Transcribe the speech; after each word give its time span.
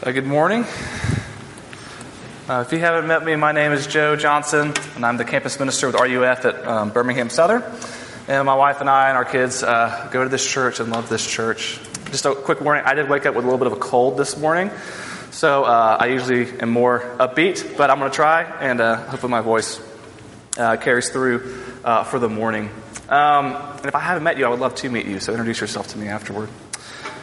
Uh, 0.00 0.12
good 0.12 0.26
morning. 0.26 0.62
Uh, 2.48 2.62
if 2.64 2.72
you 2.72 2.78
haven't 2.78 3.08
met 3.08 3.24
me, 3.24 3.34
my 3.34 3.50
name 3.50 3.72
is 3.72 3.88
Joe 3.88 4.14
Johnson, 4.14 4.72
and 4.94 5.04
I'm 5.04 5.16
the 5.16 5.24
campus 5.24 5.58
minister 5.58 5.88
with 5.88 5.96
RUF 5.96 6.44
at 6.44 6.64
um, 6.64 6.90
Birmingham 6.90 7.30
Southern. 7.30 7.64
And 8.28 8.46
my 8.46 8.54
wife 8.54 8.80
and 8.80 8.88
I 8.88 9.08
and 9.08 9.16
our 9.16 9.24
kids 9.24 9.64
uh, 9.64 10.08
go 10.12 10.22
to 10.22 10.30
this 10.30 10.48
church 10.48 10.78
and 10.78 10.92
love 10.92 11.08
this 11.08 11.28
church. 11.28 11.80
Just 12.12 12.26
a 12.26 12.34
quick 12.36 12.60
warning 12.60 12.84
I 12.86 12.94
did 12.94 13.08
wake 13.08 13.26
up 13.26 13.34
with 13.34 13.44
a 13.44 13.48
little 13.48 13.58
bit 13.58 13.66
of 13.66 13.72
a 13.72 13.80
cold 13.80 14.16
this 14.16 14.38
morning, 14.38 14.70
so 15.32 15.64
uh, 15.64 15.96
I 15.98 16.06
usually 16.06 16.60
am 16.60 16.70
more 16.70 17.00
upbeat, 17.18 17.76
but 17.76 17.90
I'm 17.90 17.98
going 17.98 18.08
to 18.08 18.14
try, 18.14 18.44
and 18.44 18.80
uh, 18.80 19.04
hopefully 19.08 19.32
my 19.32 19.40
voice 19.40 19.80
uh, 20.56 20.76
carries 20.76 21.08
through 21.08 21.40
for 21.40 22.20
the 22.20 22.28
morning. 22.28 22.70
Um, 23.08 23.56
and 23.56 23.86
if 23.86 23.96
I 23.96 24.00
haven't 24.00 24.22
met 24.22 24.38
you, 24.38 24.46
I 24.46 24.48
would 24.48 24.60
love 24.60 24.76
to 24.76 24.90
meet 24.90 25.06
you, 25.06 25.18
so 25.18 25.32
introduce 25.32 25.60
yourself 25.60 25.88
to 25.88 25.98
me 25.98 26.06
afterward. 26.06 26.50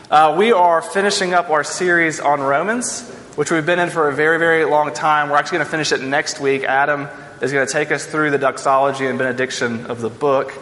Uh, 0.10 0.36
we 0.38 0.52
are 0.52 0.84
finishing 0.84 1.34
up 1.34 1.50
our 1.50 1.64
series 1.64 2.20
on 2.20 2.40
Romans, 2.40 3.10
which 3.36 3.50
we've 3.50 3.66
been 3.66 3.80
in 3.80 3.90
for 3.90 4.08
a 4.08 4.14
very, 4.14 4.38
very 4.38 4.64
long 4.64 4.94
time. 4.94 5.32
We're 5.32 5.38
actually 5.38 5.58
going 5.58 5.66
to 5.66 5.72
finish 5.72 5.92
it 5.92 6.02
next 6.02 6.40
week. 6.40 6.64
Adam 6.64 7.08
is 7.42 7.52
going 7.52 7.66
to 7.66 7.74
take 7.74 7.92
us 7.92 8.06
through 8.06 8.30
the 8.30 8.38
doxology 8.38 9.08
and 9.08 9.18
benediction 9.18 9.88
of 9.88 10.02
the 10.02 10.12
book. 10.12 10.54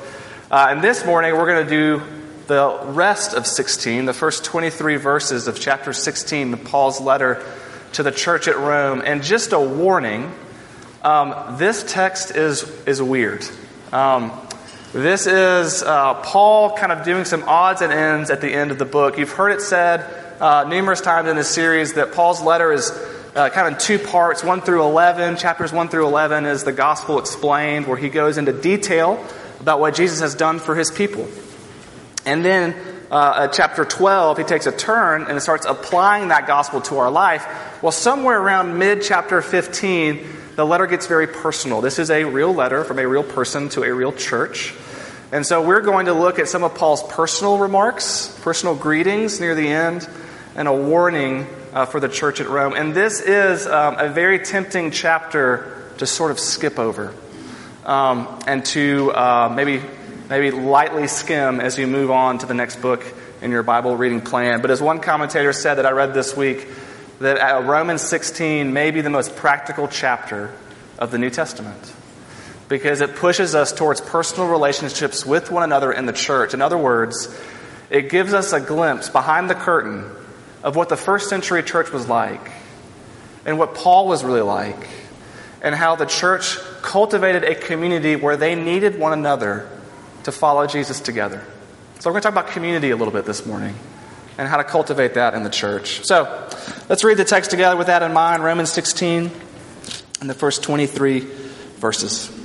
Uh, 0.49 0.67
and 0.69 0.81
this 0.81 1.05
morning, 1.05 1.33
we're 1.33 1.45
going 1.45 1.65
to 1.65 1.69
do 1.69 2.01
the 2.47 2.79
rest 2.85 3.33
of 3.33 3.45
16, 3.45 4.05
the 4.05 4.13
first 4.13 4.45
23 4.45 4.95
verses 4.95 5.49
of 5.49 5.59
chapter 5.59 5.91
16, 5.91 6.59
Paul's 6.59 7.01
letter 7.01 7.45
to 7.91 8.03
the 8.03 8.11
church 8.11 8.47
at 8.47 8.57
Rome. 8.57 9.01
And 9.05 9.23
just 9.23 9.51
a 9.51 9.59
warning 9.59 10.31
um, 11.01 11.57
this 11.57 11.83
text 11.83 12.33
is, 12.33 12.63
is 12.85 13.01
weird. 13.01 13.45
Um, 13.91 14.31
this 14.93 15.25
is 15.25 15.81
uh, 15.81 16.13
Paul 16.21 16.77
kind 16.77 16.91
of 16.91 17.03
doing 17.03 17.25
some 17.25 17.43
odds 17.47 17.81
and 17.81 17.91
ends 17.91 18.29
at 18.29 18.41
the 18.41 18.53
end 18.53 18.69
of 18.69 18.77
the 18.77 18.85
book. 18.85 19.17
You've 19.17 19.31
heard 19.31 19.49
it 19.49 19.59
said 19.59 20.05
uh, 20.39 20.65
numerous 20.69 21.01
times 21.01 21.27
in 21.27 21.35
this 21.35 21.49
series 21.49 21.93
that 21.93 22.13
Paul's 22.13 22.43
letter 22.43 22.71
is 22.71 22.91
uh, 23.35 23.49
kind 23.49 23.65
of 23.65 23.73
in 23.73 23.79
two 23.79 23.97
parts 23.97 24.43
1 24.43 24.61
through 24.61 24.83
11. 24.83 25.37
Chapters 25.37 25.73
1 25.73 25.89
through 25.89 26.05
11 26.05 26.45
is 26.45 26.63
the 26.63 26.71
gospel 26.71 27.17
explained, 27.17 27.87
where 27.87 27.97
he 27.97 28.09
goes 28.09 28.37
into 28.37 28.53
detail 28.53 29.25
about 29.59 29.79
what 29.79 29.95
Jesus 29.95 30.19
has 30.19 30.35
done 30.35 30.59
for 30.59 30.75
his 30.75 30.91
people. 30.91 31.27
And 32.23 32.45
then 32.45 32.75
uh, 33.09 33.47
chapter 33.47 33.85
12, 33.85 34.37
he 34.37 34.43
takes 34.43 34.67
a 34.67 34.71
turn 34.71 35.23
and 35.23 35.41
starts 35.41 35.65
applying 35.65 36.27
that 36.27 36.45
gospel 36.45 36.81
to 36.81 36.99
our 36.99 37.09
life. 37.09 37.81
Well, 37.81 37.91
somewhere 37.91 38.39
around 38.39 38.77
mid 38.77 39.01
chapter 39.01 39.41
15, 39.41 40.23
the 40.55 40.65
letter 40.67 40.85
gets 40.85 41.07
very 41.07 41.25
personal. 41.25 41.81
This 41.81 41.97
is 41.97 42.11
a 42.11 42.25
real 42.25 42.53
letter 42.53 42.83
from 42.83 42.99
a 42.99 43.07
real 43.07 43.23
person 43.23 43.69
to 43.69 43.81
a 43.81 43.91
real 43.91 44.11
church. 44.11 44.75
And 45.33 45.43
so 45.43 45.63
we're 45.63 45.81
going 45.81 46.05
to 46.05 46.13
look 46.13 46.37
at 46.37 46.47
some 46.47 46.63
of 46.63 46.75
Paul's 46.75 47.01
personal 47.01 47.57
remarks, 47.57 48.27
personal 48.43 48.75
greetings 48.75 49.39
near 49.39 49.55
the 49.55 49.67
end, 49.67 50.07
and 50.55 50.67
a 50.67 50.71
warning 50.71 51.47
uh, 51.73 51.87
for 51.87 51.99
the 51.99 52.07
church 52.07 52.39
at 52.39 52.47
Rome. 52.47 52.73
And 52.75 52.93
this 52.93 53.19
is 53.19 53.65
um, 53.65 53.95
a 53.97 54.09
very 54.09 54.37
tempting 54.37 54.91
chapter 54.91 55.91
to 55.97 56.05
sort 56.05 56.29
of 56.29 56.39
skip 56.39 56.77
over 56.77 57.15
um, 57.83 58.41
and 58.45 58.63
to 58.65 59.11
uh, 59.11 59.51
maybe, 59.55 59.81
maybe 60.29 60.51
lightly 60.51 61.07
skim 61.07 61.59
as 61.59 61.79
you 61.79 61.87
move 61.87 62.11
on 62.11 62.37
to 62.37 62.45
the 62.45 62.53
next 62.53 62.79
book 62.79 63.03
in 63.41 63.49
your 63.49 63.63
Bible 63.63 63.97
reading 63.97 64.21
plan. 64.21 64.61
But 64.61 64.69
as 64.69 64.83
one 64.83 64.99
commentator 64.99 65.51
said 65.51 65.79
that 65.79 65.87
I 65.87 65.93
read 65.93 66.13
this 66.13 66.37
week, 66.37 66.67
that 67.21 67.39
uh, 67.39 67.63
Romans 67.63 68.03
16 68.03 68.71
may 68.71 68.91
be 68.91 69.01
the 69.01 69.09
most 69.09 69.35
practical 69.35 69.87
chapter 69.87 70.53
of 70.99 71.09
the 71.09 71.17
New 71.17 71.31
Testament 71.31 71.91
because 72.69 73.01
it 73.01 73.15
pushes 73.15 73.55
us 73.55 73.71
towards 73.73 74.01
personal 74.01 74.49
relationships 74.49 75.25
with 75.25 75.51
one 75.51 75.63
another 75.63 75.91
in 75.91 76.05
the 76.05 76.13
church. 76.13 76.53
In 76.53 76.61
other 76.61 76.77
words, 76.77 77.27
it 77.89 78.09
gives 78.09 78.33
us 78.33 78.53
a 78.53 78.59
glimpse 78.59 79.09
behind 79.09 79.49
the 79.49 79.55
curtain 79.55 80.09
of 80.63 80.75
what 80.75 80.89
the 80.89 80.97
first 80.97 81.29
century 81.29 81.61
church 81.61 81.91
was 81.91 82.07
like 82.07 82.51
and 83.45 83.59
what 83.59 83.75
Paul 83.75 84.07
was 84.07 84.23
really 84.23 84.41
like 84.41 84.87
and 85.61 85.75
how 85.75 85.95
the 85.95 86.05
church 86.05 86.57
cultivated 86.81 87.43
a 87.43 87.55
community 87.55 88.15
where 88.15 88.37
they 88.37 88.55
needed 88.55 88.97
one 88.97 89.13
another 89.13 89.69
to 90.23 90.31
follow 90.31 90.65
Jesus 90.67 90.99
together. 90.99 91.45
So 91.99 92.09
we're 92.09 92.13
going 92.13 92.21
to 92.21 92.31
talk 92.31 92.33
about 92.33 92.47
community 92.47 92.91
a 92.91 92.97
little 92.97 93.13
bit 93.13 93.25
this 93.25 93.45
morning 93.45 93.75
and 94.37 94.47
how 94.47 94.57
to 94.57 94.63
cultivate 94.63 95.13
that 95.13 95.33
in 95.33 95.43
the 95.43 95.49
church. 95.49 96.05
So 96.05 96.49
let's 96.89 97.03
read 97.03 97.17
the 97.17 97.25
text 97.25 97.51
together 97.51 97.77
with 97.77 97.87
that 97.87 98.03
in 98.03 98.13
mind 98.13 98.43
Romans 98.43 98.71
16 98.71 99.31
and 100.19 100.29
the 100.29 100.33
first 100.33 100.63
23 100.63 101.19
verses. 101.77 102.42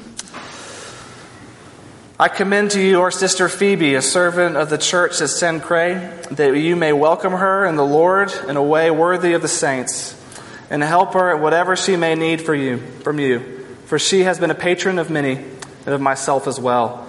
I 2.20 2.26
commend 2.26 2.72
to 2.72 2.82
you 2.82 3.02
our 3.02 3.12
sister 3.12 3.48
Phoebe, 3.48 3.94
a 3.94 4.02
servant 4.02 4.56
of 4.56 4.70
the 4.70 4.76
church 4.76 5.20
at 5.20 5.28
Cenchreae, 5.28 6.24
that 6.30 6.58
you 6.58 6.74
may 6.74 6.92
welcome 6.92 7.30
her 7.30 7.64
in 7.64 7.76
the 7.76 7.86
Lord 7.86 8.32
in 8.48 8.56
a 8.56 8.62
way 8.62 8.90
worthy 8.90 9.34
of 9.34 9.42
the 9.42 9.46
saints, 9.46 10.20
and 10.68 10.82
help 10.82 11.12
her 11.12 11.36
in 11.36 11.40
whatever 11.40 11.76
she 11.76 11.94
may 11.94 12.16
need 12.16 12.42
for 12.42 12.56
you, 12.56 12.78
from 13.04 13.20
you. 13.20 13.64
For 13.86 14.00
she 14.00 14.24
has 14.24 14.40
been 14.40 14.50
a 14.50 14.56
patron 14.56 14.98
of 14.98 15.10
many, 15.10 15.36
and 15.36 15.94
of 15.94 16.00
myself 16.00 16.48
as 16.48 16.58
well. 16.58 17.06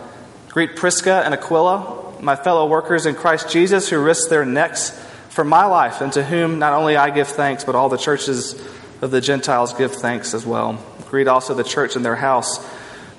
Greet 0.50 0.76
Prisca 0.76 1.24
and 1.26 1.34
Aquila, 1.34 2.22
my 2.22 2.36
fellow 2.36 2.68
workers 2.68 3.08
in 3.08 3.16
Christ 3.16 3.50
Jesus, 3.50 3.90
who 3.90 3.98
risked 3.98 4.30
their 4.30 4.46
necks 4.46 4.92
for 5.30 5.44
my 5.44 5.66
life, 5.66 6.02
and 6.02 6.14
to 6.14 6.24
whom 6.24 6.60
not 6.60 6.74
only 6.74 6.96
I 6.96 7.10
give 7.10 7.30
thanks, 7.30 7.64
but 7.64 7.74
all 7.74 7.90
the 7.90 7.98
churches 7.98 8.54
of 9.02 9.10
the 9.10 9.22
Gentiles 9.22 9.74
give 9.74 9.92
thanks 9.92 10.36
as 10.36 10.46
well. 10.46 10.78
Greet 11.10 11.28
also 11.28 11.56
the 11.56 11.64
church 11.64 11.96
in 11.96 12.04
their 12.04 12.16
house. 12.16 12.64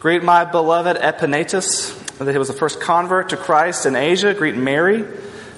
Greet 0.01 0.23
my 0.23 0.47
beloved 0.47 0.97
Epaenetus, 0.97 2.17
that 2.17 2.33
he 2.33 2.39
was 2.39 2.49
the 2.49 2.55
first 2.55 2.81
convert 2.81 3.29
to 3.29 3.37
Christ 3.37 3.85
in 3.85 3.95
Asia. 3.95 4.33
Greet 4.33 4.57
Mary, 4.57 5.05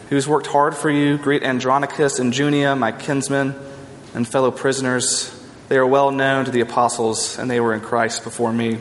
who's 0.09 0.27
worked 0.27 0.49
hard 0.49 0.75
for 0.75 0.91
you. 0.91 1.17
Greet 1.17 1.45
Andronicus 1.45 2.19
and 2.19 2.35
Junia, 2.37 2.75
my 2.75 2.91
kinsmen 2.91 3.55
and 4.15 4.27
fellow 4.27 4.51
prisoners. 4.51 5.33
They 5.69 5.77
are 5.77 5.87
well 5.87 6.11
known 6.11 6.47
to 6.47 6.51
the 6.51 6.61
apostles, 6.61 7.39
and 7.39 7.49
they 7.49 7.61
were 7.61 7.73
in 7.73 7.81
Christ 7.83 8.25
before 8.25 8.53
me. 8.53 8.81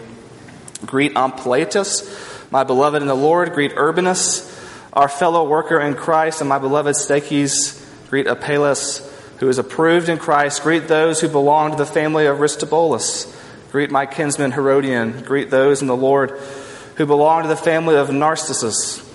Greet 0.84 1.14
Ampliatus, 1.14 2.52
my 2.52 2.64
beloved 2.64 3.04
in 3.04 3.08
the 3.08 3.16
Lord. 3.16 3.54
Greet 3.54 3.74
Urbanus, 3.78 4.50
our 4.94 5.08
fellow 5.08 5.48
worker 5.48 5.80
in 5.80 5.94
Christ, 5.94 6.42
and 6.42 6.50
my 6.50 6.58
beloved 6.58 6.96
Stachys. 6.96 7.88
Greet 8.10 8.26
Apelles, 8.26 9.08
who 9.38 9.48
is 9.48 9.60
approved 9.60 10.10
in 10.10 10.18
Christ. 10.18 10.64
Greet 10.64 10.88
those 10.88 11.22
who 11.22 11.30
belong 11.30 11.70
to 11.70 11.78
the 11.78 11.86
family 11.86 12.26
of 12.26 12.40
Aristobulus. 12.40 13.38
Greet 13.72 13.90
my 13.90 14.06
kinsman 14.06 14.52
Herodion. 14.52 15.24
Greet 15.24 15.50
those 15.50 15.82
in 15.82 15.88
the 15.88 15.96
Lord 15.96 16.32
who 16.96 17.06
belong 17.06 17.44
to 17.44 17.48
the 17.48 17.56
family 17.56 17.96
of 17.96 18.12
Narcissus. 18.12 19.08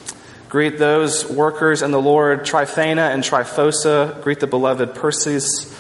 Greet 0.49 0.79
those 0.79 1.31
workers 1.31 1.83
in 1.83 1.91
the 1.91 2.01
Lord, 2.01 2.45
Tryphena 2.45 3.03
and 3.03 3.23
Tryphosa. 3.23 4.23
Greet 4.23 4.41
the 4.41 4.47
beloved 4.47 4.95
Persis, 4.95 5.73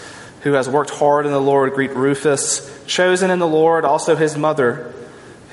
who 0.42 0.52
has 0.52 0.68
worked 0.68 0.90
hard 0.90 1.24
in 1.24 1.32
the 1.32 1.40
Lord. 1.40 1.72
Greet 1.72 1.92
Rufus, 1.92 2.84
chosen 2.86 3.30
in 3.30 3.38
the 3.38 3.46
Lord, 3.46 3.84
also 3.84 4.14
his 4.14 4.36
mother, 4.36 4.92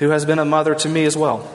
who 0.00 0.10
has 0.10 0.26
been 0.26 0.38
a 0.38 0.44
mother 0.44 0.74
to 0.74 0.88
me 0.88 1.04
as 1.04 1.16
well. 1.16 1.50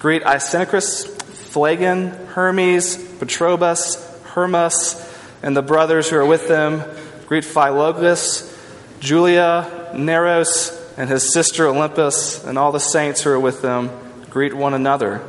Greet 0.00 0.22
Asyncritus, 0.22 1.06
Phlegon, 1.06 2.10
Hermes, 2.28 2.96
Patrobas, 2.96 4.22
Hermas, 4.24 5.04
and 5.42 5.56
the 5.56 5.62
brothers 5.62 6.10
who 6.10 6.16
are 6.16 6.26
with 6.26 6.46
them. 6.46 6.82
Greet 7.26 7.44
Philologus, 7.44 8.54
Julia, 9.00 9.77
Nereus 9.94 10.70
and 10.96 11.08
his 11.08 11.32
sister 11.32 11.64
Olympas 11.64 12.46
and 12.46 12.58
all 12.58 12.72
the 12.72 12.80
saints 12.80 13.22
who 13.22 13.30
are 13.30 13.40
with 13.40 13.62
them 13.62 13.90
greet 14.30 14.54
one 14.54 14.74
another 14.74 15.22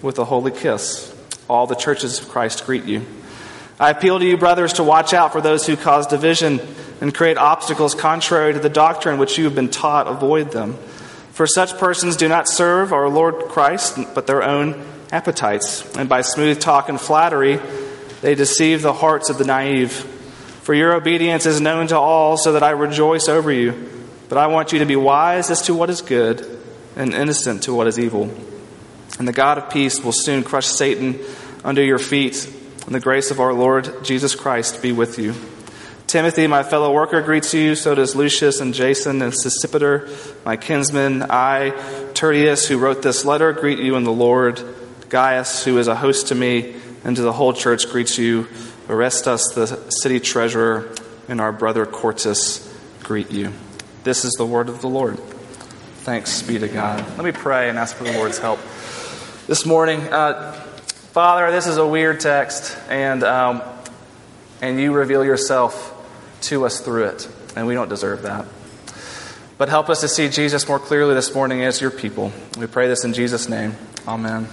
with 0.00 0.18
a 0.18 0.24
holy 0.24 0.52
kiss. 0.52 1.14
All 1.48 1.66
the 1.66 1.74
churches 1.74 2.20
of 2.20 2.28
Christ 2.28 2.64
greet 2.66 2.84
you. 2.84 3.04
I 3.80 3.90
appeal 3.90 4.18
to 4.18 4.24
you, 4.24 4.36
brothers, 4.36 4.74
to 4.74 4.84
watch 4.84 5.12
out 5.12 5.32
for 5.32 5.40
those 5.40 5.66
who 5.66 5.76
cause 5.76 6.06
division 6.06 6.60
and 7.00 7.12
create 7.12 7.36
obstacles 7.36 7.94
contrary 7.94 8.52
to 8.52 8.60
the 8.60 8.68
doctrine 8.68 9.18
which 9.18 9.36
you 9.38 9.44
have 9.44 9.54
been 9.54 9.70
taught. 9.70 10.06
Avoid 10.06 10.52
them. 10.52 10.74
For 11.32 11.46
such 11.46 11.76
persons 11.78 12.16
do 12.16 12.28
not 12.28 12.48
serve 12.48 12.92
our 12.92 13.08
Lord 13.08 13.48
Christ, 13.48 13.98
but 14.14 14.26
their 14.26 14.42
own 14.42 14.84
appetites. 15.10 15.96
And 15.96 16.08
by 16.08 16.20
smooth 16.20 16.60
talk 16.60 16.88
and 16.88 17.00
flattery, 17.00 17.58
they 18.20 18.34
deceive 18.34 18.82
the 18.82 18.92
hearts 18.92 19.30
of 19.30 19.38
the 19.38 19.44
naive. 19.44 20.06
For 20.62 20.74
your 20.74 20.94
obedience 20.94 21.44
is 21.44 21.60
known 21.60 21.88
to 21.88 21.98
all, 21.98 22.36
so 22.36 22.52
that 22.52 22.62
I 22.62 22.70
rejoice 22.70 23.28
over 23.28 23.50
you. 23.50 23.90
But 24.28 24.38
I 24.38 24.46
want 24.46 24.72
you 24.72 24.78
to 24.78 24.86
be 24.86 24.96
wise 24.96 25.50
as 25.50 25.62
to 25.62 25.74
what 25.74 25.90
is 25.90 26.02
good 26.02 26.46
and 26.96 27.12
innocent 27.12 27.64
to 27.64 27.74
what 27.74 27.86
is 27.86 27.98
evil. 27.98 28.32
And 29.18 29.26
the 29.26 29.32
God 29.32 29.58
of 29.58 29.70
peace 29.70 30.02
will 30.02 30.12
soon 30.12 30.42
crush 30.42 30.66
Satan 30.66 31.18
under 31.64 31.82
your 31.82 31.98
feet. 31.98 32.48
And 32.86 32.94
the 32.94 33.00
grace 33.00 33.30
of 33.30 33.40
our 33.40 33.52
Lord 33.52 34.04
Jesus 34.04 34.34
Christ 34.34 34.82
be 34.82 34.92
with 34.92 35.18
you. 35.18 35.34
Timothy, 36.06 36.46
my 36.46 36.62
fellow 36.62 36.92
worker, 36.92 37.22
greets 37.22 37.52
you. 37.54 37.74
So 37.74 37.94
does 37.94 38.14
Lucius 38.14 38.60
and 38.60 38.72
Jason 38.72 39.20
and 39.20 39.32
Sosipater, 39.32 40.44
my 40.44 40.56
kinsmen. 40.56 41.22
I, 41.22 41.70
Tertius, 42.14 42.68
who 42.68 42.78
wrote 42.78 43.02
this 43.02 43.24
letter, 43.24 43.52
greet 43.52 43.78
you 43.78 43.96
in 43.96 44.04
the 44.04 44.12
Lord. 44.12 44.62
Gaius, 45.08 45.64
who 45.64 45.78
is 45.78 45.88
a 45.88 45.96
host 45.96 46.28
to 46.28 46.34
me 46.34 46.74
and 47.04 47.16
to 47.16 47.22
the 47.22 47.32
whole 47.32 47.52
church, 47.52 47.88
greets 47.88 48.16
you. 48.16 48.46
Erastus, 48.92 49.54
the 49.54 49.66
city 49.90 50.20
treasurer, 50.20 50.94
and 51.26 51.40
our 51.40 51.50
brother 51.50 51.86
Quartus 51.86 52.70
greet 53.02 53.30
you. 53.30 53.50
This 54.04 54.26
is 54.26 54.34
the 54.34 54.44
word 54.44 54.68
of 54.68 54.82
the 54.82 54.88
Lord. 54.88 55.18
Thanks 56.00 56.42
be 56.42 56.58
to 56.58 56.68
God. 56.68 56.98
Let 57.16 57.24
me 57.24 57.32
pray 57.32 57.70
and 57.70 57.78
ask 57.78 57.96
for 57.96 58.04
the 58.04 58.12
Lord's 58.12 58.36
help 58.36 58.60
this 59.46 59.64
morning. 59.64 60.00
Uh, 60.00 60.52
Father, 60.52 61.50
this 61.50 61.66
is 61.66 61.78
a 61.78 61.86
weird 61.86 62.20
text, 62.20 62.76
and 62.90 63.24
um, 63.24 63.62
and 64.60 64.78
you 64.78 64.92
reveal 64.92 65.24
yourself 65.24 65.88
to 66.42 66.66
us 66.66 66.80
through 66.80 67.04
it, 67.04 67.28
and 67.56 67.66
we 67.66 67.72
don't 67.72 67.88
deserve 67.88 68.22
that. 68.22 68.44
But 69.56 69.70
help 69.70 69.88
us 69.88 70.02
to 70.02 70.08
see 70.08 70.28
Jesus 70.28 70.68
more 70.68 70.78
clearly 70.78 71.14
this 71.14 71.34
morning 71.34 71.62
as 71.62 71.80
your 71.80 71.90
people. 71.90 72.30
We 72.58 72.66
pray 72.66 72.88
this 72.88 73.04
in 73.04 73.14
Jesus' 73.14 73.48
name. 73.48 73.74
Amen. 74.06 74.48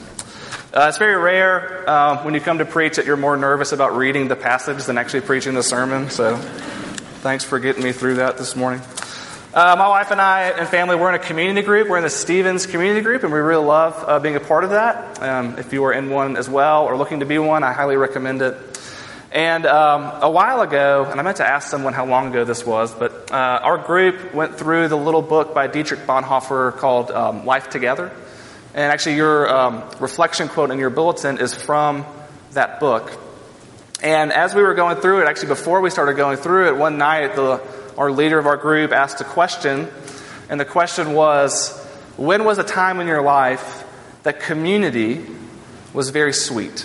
Uh, 0.71 0.85
it's 0.87 0.99
very 0.99 1.15
rare 1.15 1.89
uh, 1.89 2.23
when 2.23 2.35
you 2.35 2.39
come 2.39 2.59
to 2.59 2.65
preach 2.65 2.97
that 2.97 3.07
you're 3.07 3.17
more 3.17 3.35
nervous 3.35 3.71
about 3.71 3.97
reading 3.97 4.27
the 4.27 4.35
passage 4.35 4.83
than 4.83 4.99
actually 4.99 5.21
preaching 5.21 5.55
the 5.55 5.63
sermon. 5.63 6.11
So 6.11 6.37
thanks 6.37 7.43
for 7.43 7.57
getting 7.57 7.83
me 7.83 7.91
through 7.91 8.15
that 8.15 8.37
this 8.37 8.55
morning. 8.55 8.79
Uh, 9.51 9.75
my 9.79 9.87
wife 9.87 10.11
and 10.11 10.21
I 10.21 10.49
and 10.49 10.69
family, 10.69 10.95
we're 10.95 11.09
in 11.09 11.15
a 11.15 11.25
community 11.25 11.65
group. 11.65 11.89
We're 11.89 11.97
in 11.97 12.03
the 12.03 12.09
Stevens 12.11 12.67
community 12.67 13.01
group, 13.01 13.23
and 13.23 13.33
we 13.33 13.39
really 13.39 13.65
love 13.65 13.95
uh, 14.07 14.19
being 14.19 14.35
a 14.35 14.39
part 14.39 14.63
of 14.63 14.69
that. 14.69 15.19
Um, 15.23 15.57
if 15.57 15.73
you 15.73 15.85
are 15.85 15.91
in 15.91 16.11
one 16.11 16.37
as 16.37 16.47
well 16.47 16.85
or 16.85 16.95
looking 16.97 17.21
to 17.21 17.25
be 17.25 17.39
one, 17.39 17.63
I 17.63 17.73
highly 17.73 17.97
recommend 17.97 18.43
it. 18.43 18.55
And 19.31 19.65
um, 19.65 20.03
a 20.21 20.29
while 20.29 20.61
ago, 20.61 21.07
and 21.09 21.19
I 21.19 21.23
meant 21.23 21.37
to 21.37 21.47
ask 21.47 21.67
someone 21.67 21.93
how 21.93 22.05
long 22.05 22.27
ago 22.27 22.45
this 22.45 22.63
was, 22.63 22.93
but 22.93 23.31
uh, 23.31 23.35
our 23.63 23.79
group 23.79 24.35
went 24.35 24.59
through 24.59 24.89
the 24.89 24.97
little 24.97 25.23
book 25.23 25.55
by 25.55 25.65
Dietrich 25.65 26.01
Bonhoeffer 26.01 26.77
called 26.77 27.09
um, 27.09 27.47
Life 27.47 27.71
Together. 27.71 28.11
And 28.73 28.83
actually, 28.91 29.15
your 29.15 29.49
um, 29.49 29.83
reflection 29.99 30.47
quote 30.47 30.69
in 30.69 30.77
your 30.77 30.91
bulletin 30.91 31.39
is 31.39 31.55
from 31.55 32.05
that 32.51 32.79
book. 32.79 33.11
And 34.01 34.31
as 34.31 34.53
we 34.53 34.61
were 34.61 34.75
going 34.75 34.97
through 34.97 35.21
it, 35.21 35.27
actually, 35.27 35.49
before 35.49 35.81
we 35.81 35.89
started 35.89 36.15
going 36.15 36.37
through 36.37 36.67
it, 36.67 36.77
one 36.77 36.97
night, 36.97 37.35
the, 37.35 37.61
our 37.97 38.11
leader 38.11 38.37
of 38.37 38.45
our 38.45 38.57
group 38.57 38.91
asked 38.91 39.19
a 39.21 39.25
question. 39.25 39.89
And 40.49 40.59
the 40.59 40.65
question 40.65 41.13
was 41.13 41.77
When 42.15 42.45
was 42.45 42.59
a 42.59 42.63
time 42.63 42.99
in 42.99 43.07
your 43.07 43.21
life 43.21 43.85
that 44.23 44.41
community 44.41 45.25
was 45.93 46.11
very 46.11 46.33
sweet? 46.33 46.81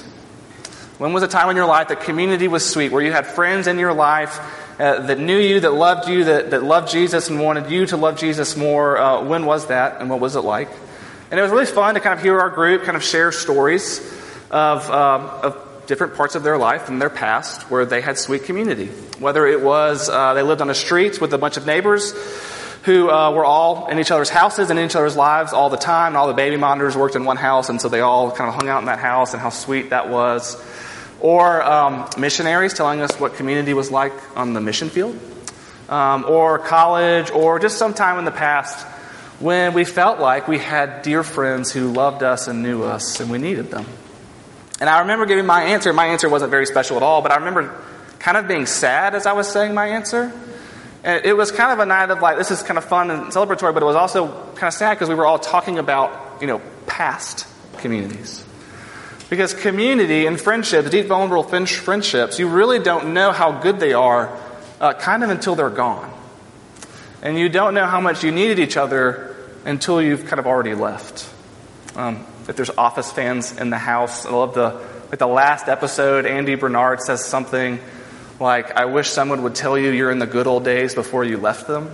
When 0.98 1.12
was 1.12 1.22
a 1.22 1.28
time 1.28 1.50
in 1.50 1.56
your 1.56 1.66
life 1.66 1.88
that 1.88 2.00
community 2.00 2.48
was 2.48 2.68
sweet, 2.68 2.92
where 2.92 3.02
you 3.02 3.12
had 3.12 3.26
friends 3.26 3.66
in 3.66 3.78
your 3.78 3.92
life 3.92 4.38
uh, 4.80 5.00
that 5.00 5.18
knew 5.18 5.38
you, 5.38 5.60
that 5.60 5.72
loved 5.72 6.08
you, 6.08 6.24
that, 6.24 6.50
that 6.50 6.62
loved 6.62 6.90
Jesus 6.90 7.28
and 7.28 7.40
wanted 7.40 7.70
you 7.70 7.86
to 7.86 7.96
love 7.96 8.18
Jesus 8.18 8.56
more? 8.56 8.96
Uh, 8.96 9.22
when 9.22 9.44
was 9.44 9.66
that, 9.66 10.00
and 10.00 10.08
what 10.08 10.20
was 10.20 10.34
it 10.34 10.40
like? 10.40 10.68
And 11.30 11.38
it 11.38 11.42
was 11.42 11.50
really 11.50 11.66
fun 11.66 11.94
to 11.94 12.00
kind 12.00 12.16
of 12.16 12.22
hear 12.22 12.38
our 12.38 12.50
group 12.50 12.84
kind 12.84 12.96
of 12.96 13.02
share 13.02 13.32
stories 13.32 14.00
of, 14.50 14.88
um, 14.90 15.22
of 15.42 15.84
different 15.86 16.14
parts 16.14 16.34
of 16.34 16.42
their 16.42 16.58
life 16.58 16.88
and 16.88 17.00
their 17.00 17.10
past 17.10 17.62
where 17.70 17.84
they 17.84 18.00
had 18.00 18.18
sweet 18.18 18.44
community. 18.44 18.86
Whether 19.18 19.46
it 19.46 19.60
was 19.60 20.08
uh, 20.08 20.34
they 20.34 20.42
lived 20.42 20.60
on 20.60 20.70
a 20.70 20.74
street 20.74 21.20
with 21.20 21.32
a 21.32 21.38
bunch 21.38 21.56
of 21.56 21.66
neighbors 21.66 22.12
who 22.84 23.10
uh, 23.10 23.30
were 23.30 23.44
all 23.44 23.86
in 23.88 23.98
each 23.98 24.10
other's 24.10 24.28
houses 24.28 24.70
and 24.70 24.78
in 24.78 24.86
each 24.86 24.96
other's 24.96 25.16
lives 25.16 25.52
all 25.52 25.70
the 25.70 25.76
time. 25.76 26.08
And 26.08 26.16
all 26.16 26.28
the 26.28 26.34
baby 26.34 26.56
monitors 26.56 26.96
worked 26.96 27.16
in 27.16 27.24
one 27.24 27.38
house, 27.38 27.68
and 27.68 27.80
so 27.80 27.88
they 27.88 28.00
all 28.00 28.30
kind 28.30 28.48
of 28.48 28.54
hung 28.54 28.68
out 28.68 28.80
in 28.80 28.86
that 28.86 28.98
house 28.98 29.32
and 29.32 29.40
how 29.40 29.50
sweet 29.50 29.90
that 29.90 30.10
was 30.10 30.62
or 31.24 31.62
um, 31.62 32.06
missionaries 32.18 32.74
telling 32.74 33.00
us 33.00 33.18
what 33.18 33.34
community 33.36 33.72
was 33.72 33.90
like 33.90 34.12
on 34.36 34.52
the 34.52 34.60
mission 34.60 34.90
field, 34.90 35.18
um, 35.88 36.22
or 36.28 36.58
college, 36.58 37.30
or 37.30 37.58
just 37.58 37.78
some 37.78 37.94
time 37.94 38.18
in 38.18 38.26
the 38.26 38.30
past 38.30 38.86
when 39.40 39.74
we 39.74 39.84
felt 39.84 40.20
like 40.20 40.48
we 40.48 40.58
had 40.58 41.02
dear 41.02 41.22
friends 41.22 41.72
who 41.72 41.92
loved 41.92 42.22
us 42.22 42.48
and 42.48 42.62
knew 42.62 42.84
us 42.84 43.20
and 43.20 43.30
we 43.30 43.38
needed 43.38 43.70
them. 43.70 43.86
And 44.80 44.88
I 44.88 45.00
remember 45.00 45.26
giving 45.26 45.46
my 45.46 45.62
answer. 45.62 45.92
My 45.92 46.06
answer 46.06 46.28
wasn't 46.28 46.50
very 46.50 46.66
special 46.66 46.96
at 46.96 47.02
all, 47.02 47.22
but 47.22 47.32
I 47.32 47.36
remember 47.36 47.74
kind 48.18 48.36
of 48.36 48.48
being 48.48 48.66
sad 48.66 49.14
as 49.14 49.26
I 49.26 49.32
was 49.32 49.48
saying 49.48 49.74
my 49.74 49.88
answer. 49.88 50.32
And 51.02 51.24
it 51.24 51.34
was 51.34 51.52
kind 51.52 51.72
of 51.72 51.78
a 51.80 51.86
night 51.86 52.10
of 52.10 52.22
like, 52.22 52.38
this 52.38 52.50
is 52.50 52.62
kind 52.62 52.78
of 52.78 52.84
fun 52.84 53.10
and 53.10 53.24
celebratory, 53.26 53.74
but 53.74 53.82
it 53.82 53.86
was 53.86 53.96
also 53.96 54.28
kind 54.54 54.68
of 54.68 54.74
sad 54.74 54.94
because 54.94 55.08
we 55.08 55.14
were 55.14 55.26
all 55.26 55.38
talking 55.38 55.78
about, 55.78 56.40
you 56.40 56.46
know, 56.46 56.62
past 56.86 57.46
communities. 57.78 58.44
Because 59.28 59.52
community 59.52 60.26
and 60.26 60.40
friendships, 60.40 60.90
deep, 60.90 61.06
vulnerable 61.06 61.42
friendships, 61.42 62.38
you 62.38 62.48
really 62.48 62.78
don't 62.78 63.14
know 63.14 63.32
how 63.32 63.60
good 63.60 63.80
they 63.80 63.92
are 63.92 64.34
uh, 64.80 64.94
kind 64.94 65.24
of 65.24 65.30
until 65.30 65.54
they're 65.54 65.70
gone. 65.70 66.13
And 67.24 67.38
you 67.38 67.48
don't 67.48 67.72
know 67.72 67.86
how 67.86 68.02
much 68.02 68.22
you 68.22 68.30
needed 68.30 68.58
each 68.58 68.76
other 68.76 69.34
until 69.64 70.00
you've 70.02 70.26
kind 70.26 70.38
of 70.38 70.46
already 70.46 70.74
left. 70.74 71.28
Um, 71.96 72.26
if 72.48 72.54
there's 72.54 72.68
office 72.68 73.10
fans 73.10 73.56
in 73.56 73.70
the 73.70 73.78
house, 73.78 74.26
I 74.26 74.30
love 74.30 74.52
the, 74.52 74.78
like 75.08 75.18
the 75.18 75.26
last 75.26 75.66
episode, 75.66 76.26
Andy 76.26 76.54
Bernard 76.54 77.00
says 77.00 77.24
something 77.24 77.80
like, 78.38 78.76
I 78.76 78.84
wish 78.84 79.08
someone 79.08 79.42
would 79.44 79.54
tell 79.54 79.78
you 79.78 79.90
you're 79.90 80.10
in 80.10 80.18
the 80.18 80.26
good 80.26 80.46
old 80.46 80.64
days 80.64 80.94
before 80.94 81.24
you 81.24 81.38
left 81.38 81.66
them. 81.66 81.90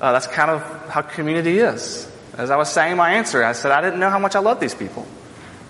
Uh, 0.00 0.12
that's 0.12 0.28
kind 0.28 0.52
of 0.52 0.62
how 0.88 1.02
community 1.02 1.58
is. 1.58 2.08
As 2.36 2.52
I 2.52 2.56
was 2.56 2.70
saying 2.70 2.96
my 2.96 3.14
answer, 3.14 3.42
I 3.42 3.52
said, 3.52 3.72
I 3.72 3.80
didn't 3.80 3.98
know 3.98 4.10
how 4.10 4.20
much 4.20 4.36
I 4.36 4.38
loved 4.38 4.60
these 4.60 4.74
people. 4.74 5.04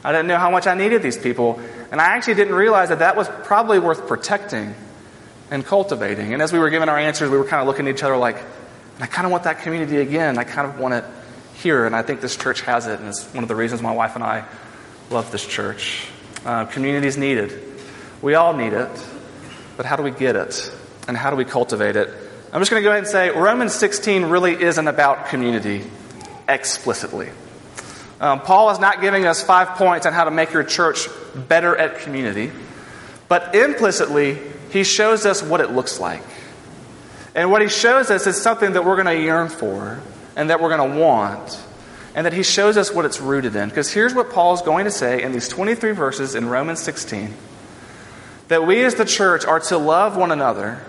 I 0.04 0.12
didn't 0.12 0.26
know 0.26 0.36
how 0.36 0.50
much 0.50 0.66
I 0.66 0.74
needed 0.74 1.02
these 1.02 1.16
people. 1.16 1.58
And 1.90 2.02
I 2.02 2.16
actually 2.16 2.34
didn't 2.34 2.54
realize 2.54 2.90
that 2.90 2.98
that 2.98 3.16
was 3.16 3.30
probably 3.44 3.78
worth 3.78 4.06
protecting 4.06 4.74
and 5.50 5.64
cultivating. 5.64 6.34
And 6.34 6.42
as 6.42 6.52
we 6.52 6.58
were 6.58 6.68
giving 6.68 6.90
our 6.90 6.98
answers, 6.98 7.30
we 7.30 7.38
were 7.38 7.46
kind 7.46 7.62
of 7.62 7.66
looking 7.66 7.88
at 7.88 7.94
each 7.94 8.02
other 8.02 8.18
like, 8.18 8.36
I 9.00 9.06
kind 9.06 9.26
of 9.26 9.32
want 9.32 9.44
that 9.44 9.60
community 9.60 9.98
again. 9.98 10.38
I 10.38 10.44
kind 10.44 10.68
of 10.68 10.78
want 10.78 10.94
it 10.94 11.04
here. 11.54 11.86
And 11.86 11.94
I 11.94 12.02
think 12.02 12.20
this 12.20 12.36
church 12.36 12.62
has 12.62 12.86
it. 12.86 12.98
And 12.98 13.08
it's 13.08 13.24
one 13.32 13.44
of 13.44 13.48
the 13.48 13.56
reasons 13.56 13.82
my 13.82 13.92
wife 13.92 14.14
and 14.14 14.24
I 14.24 14.44
love 15.10 15.30
this 15.30 15.46
church. 15.46 16.06
Uh, 16.44 16.64
community 16.66 17.06
is 17.06 17.16
needed. 17.16 17.58
We 18.22 18.34
all 18.34 18.54
need 18.54 18.72
it. 18.72 18.90
But 19.76 19.86
how 19.86 19.96
do 19.96 20.02
we 20.02 20.10
get 20.10 20.34
it? 20.36 20.72
And 21.06 21.16
how 21.16 21.30
do 21.30 21.36
we 21.36 21.44
cultivate 21.44 21.96
it? 21.96 22.08
I'm 22.52 22.60
just 22.60 22.70
going 22.70 22.82
to 22.82 22.84
go 22.84 22.90
ahead 22.90 23.04
and 23.04 23.08
say 23.08 23.30
Romans 23.30 23.74
16 23.74 24.24
really 24.24 24.60
isn't 24.60 24.88
about 24.88 25.26
community 25.26 25.84
explicitly. 26.48 27.28
Um, 28.20 28.40
Paul 28.40 28.70
is 28.70 28.80
not 28.80 29.00
giving 29.00 29.26
us 29.26 29.42
five 29.42 29.76
points 29.76 30.06
on 30.06 30.12
how 30.12 30.24
to 30.24 30.30
make 30.30 30.52
your 30.52 30.64
church 30.64 31.08
better 31.34 31.76
at 31.76 32.00
community, 32.00 32.50
but 33.28 33.54
implicitly, 33.54 34.38
he 34.70 34.82
shows 34.82 35.24
us 35.24 35.42
what 35.42 35.60
it 35.60 35.70
looks 35.70 36.00
like. 36.00 36.22
And 37.38 37.52
what 37.52 37.62
he 37.62 37.68
shows 37.68 38.10
us 38.10 38.26
is 38.26 38.36
something 38.36 38.72
that 38.72 38.84
we're 38.84 39.00
going 39.00 39.16
to 39.16 39.22
yearn 39.22 39.48
for 39.48 40.00
and 40.34 40.50
that 40.50 40.60
we're 40.60 40.76
going 40.76 40.90
to 40.90 40.98
want, 40.98 41.62
and 42.16 42.26
that 42.26 42.32
he 42.32 42.42
shows 42.42 42.76
us 42.76 42.92
what 42.92 43.04
it's 43.04 43.20
rooted 43.20 43.54
in. 43.54 43.68
Because 43.68 43.92
here's 43.92 44.12
what 44.12 44.30
Paul 44.30 44.54
is 44.54 44.62
going 44.62 44.86
to 44.86 44.90
say 44.90 45.22
in 45.22 45.30
these 45.30 45.46
23 45.46 45.92
verses 45.92 46.34
in 46.34 46.48
Romans 46.48 46.80
16 46.80 47.32
that 48.48 48.66
we 48.66 48.82
as 48.82 48.96
the 48.96 49.04
church 49.04 49.44
are 49.44 49.60
to 49.60 49.78
love 49.78 50.16
one 50.16 50.32
another 50.32 50.82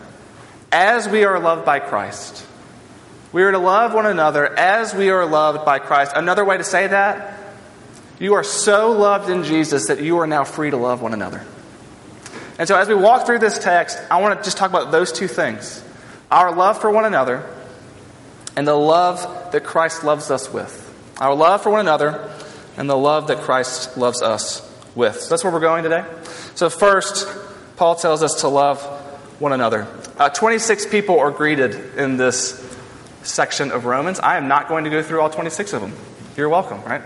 as 0.71 1.07
we 1.07 1.23
are 1.23 1.39
loved 1.39 1.65
by 1.65 1.79
Christ. 1.79 2.43
We 3.31 3.43
are 3.43 3.51
to 3.51 3.59
love 3.59 3.93
one 3.93 4.07
another 4.07 4.47
as 4.57 4.95
we 4.95 5.11
are 5.11 5.27
loved 5.27 5.65
by 5.65 5.77
Christ. 5.77 6.13
Another 6.15 6.43
way 6.43 6.57
to 6.57 6.63
say 6.63 6.87
that, 6.87 7.37
you 8.17 8.33
are 8.33 8.43
so 8.43 8.91
loved 8.93 9.29
in 9.29 9.43
Jesus 9.43 9.89
that 9.89 10.01
you 10.01 10.17
are 10.17 10.25
now 10.25 10.45
free 10.45 10.71
to 10.71 10.77
love 10.77 11.03
one 11.03 11.13
another. 11.13 11.45
And 12.57 12.67
so, 12.67 12.75
as 12.75 12.87
we 12.87 12.95
walk 12.95 13.27
through 13.27 13.37
this 13.37 13.59
text, 13.59 14.01
I 14.09 14.19
want 14.19 14.39
to 14.39 14.43
just 14.43 14.57
talk 14.57 14.71
about 14.71 14.91
those 14.91 15.11
two 15.11 15.27
things 15.27 15.83
our 16.31 16.55
love 16.55 16.79
for 16.79 16.91
one 16.91 17.05
another 17.05 17.45
and 18.55 18.67
the 18.67 18.75
love 18.75 19.51
that 19.51 19.63
Christ 19.63 20.03
loves 20.03 20.31
us 20.31 20.51
with. 20.51 20.85
Our 21.19 21.35
love 21.35 21.63
for 21.63 21.69
one 21.69 21.81
another 21.81 22.29
and 22.77 22.89
the 22.89 22.97
love 22.97 23.27
that 23.27 23.39
Christ 23.39 23.97
loves 23.97 24.21
us 24.21 24.65
with. 24.95 25.19
So, 25.21 25.29
that's 25.29 25.43
where 25.43 25.51
we're 25.51 25.59
going 25.59 25.83
today. 25.83 26.05
So, 26.55 26.69
first, 26.69 27.27
Paul 27.77 27.95
tells 27.95 28.23
us 28.23 28.41
to 28.41 28.47
love 28.47 28.81
one 29.39 29.53
another. 29.53 29.87
Uh, 30.17 30.29
26 30.29 30.87
people 30.87 31.19
are 31.19 31.31
greeted 31.31 31.97
in 31.97 32.17
this 32.17 32.65
section 33.23 33.71
of 33.71 33.85
Romans. 33.85 34.19
I 34.19 34.37
am 34.37 34.47
not 34.47 34.67
going 34.67 34.83
to 34.83 34.89
go 34.89 35.01
through 35.01 35.21
all 35.21 35.29
26 35.29 35.73
of 35.73 35.81
them. 35.81 35.93
You're 36.35 36.49
welcome, 36.49 36.83
right? 36.83 37.01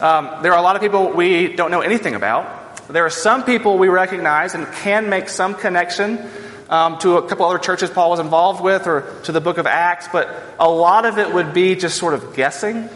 Um, 0.00 0.42
there 0.42 0.52
are 0.52 0.58
a 0.58 0.62
lot 0.62 0.76
of 0.76 0.82
people 0.82 1.12
we 1.12 1.54
don't 1.54 1.70
know 1.70 1.80
anything 1.80 2.14
about. 2.14 2.88
There 2.88 3.06
are 3.06 3.10
some 3.10 3.44
people 3.44 3.78
we 3.78 3.88
recognize 3.88 4.54
and 4.54 4.66
can 4.66 5.08
make 5.08 5.28
some 5.28 5.54
connection 5.54 6.28
um, 6.72 6.98
to 7.00 7.18
a 7.18 7.28
couple 7.28 7.44
other 7.44 7.58
churches 7.58 7.90
Paul 7.90 8.08
was 8.08 8.18
involved 8.18 8.62
with 8.62 8.86
or 8.86 9.02
to 9.24 9.32
the 9.32 9.42
book 9.42 9.58
of 9.58 9.66
Acts, 9.66 10.08
but 10.10 10.34
a 10.58 10.68
lot 10.68 11.04
of 11.04 11.18
it 11.18 11.34
would 11.34 11.52
be 11.52 11.76
just 11.76 11.98
sort 11.98 12.14
of 12.14 12.34
guessing. 12.34 12.88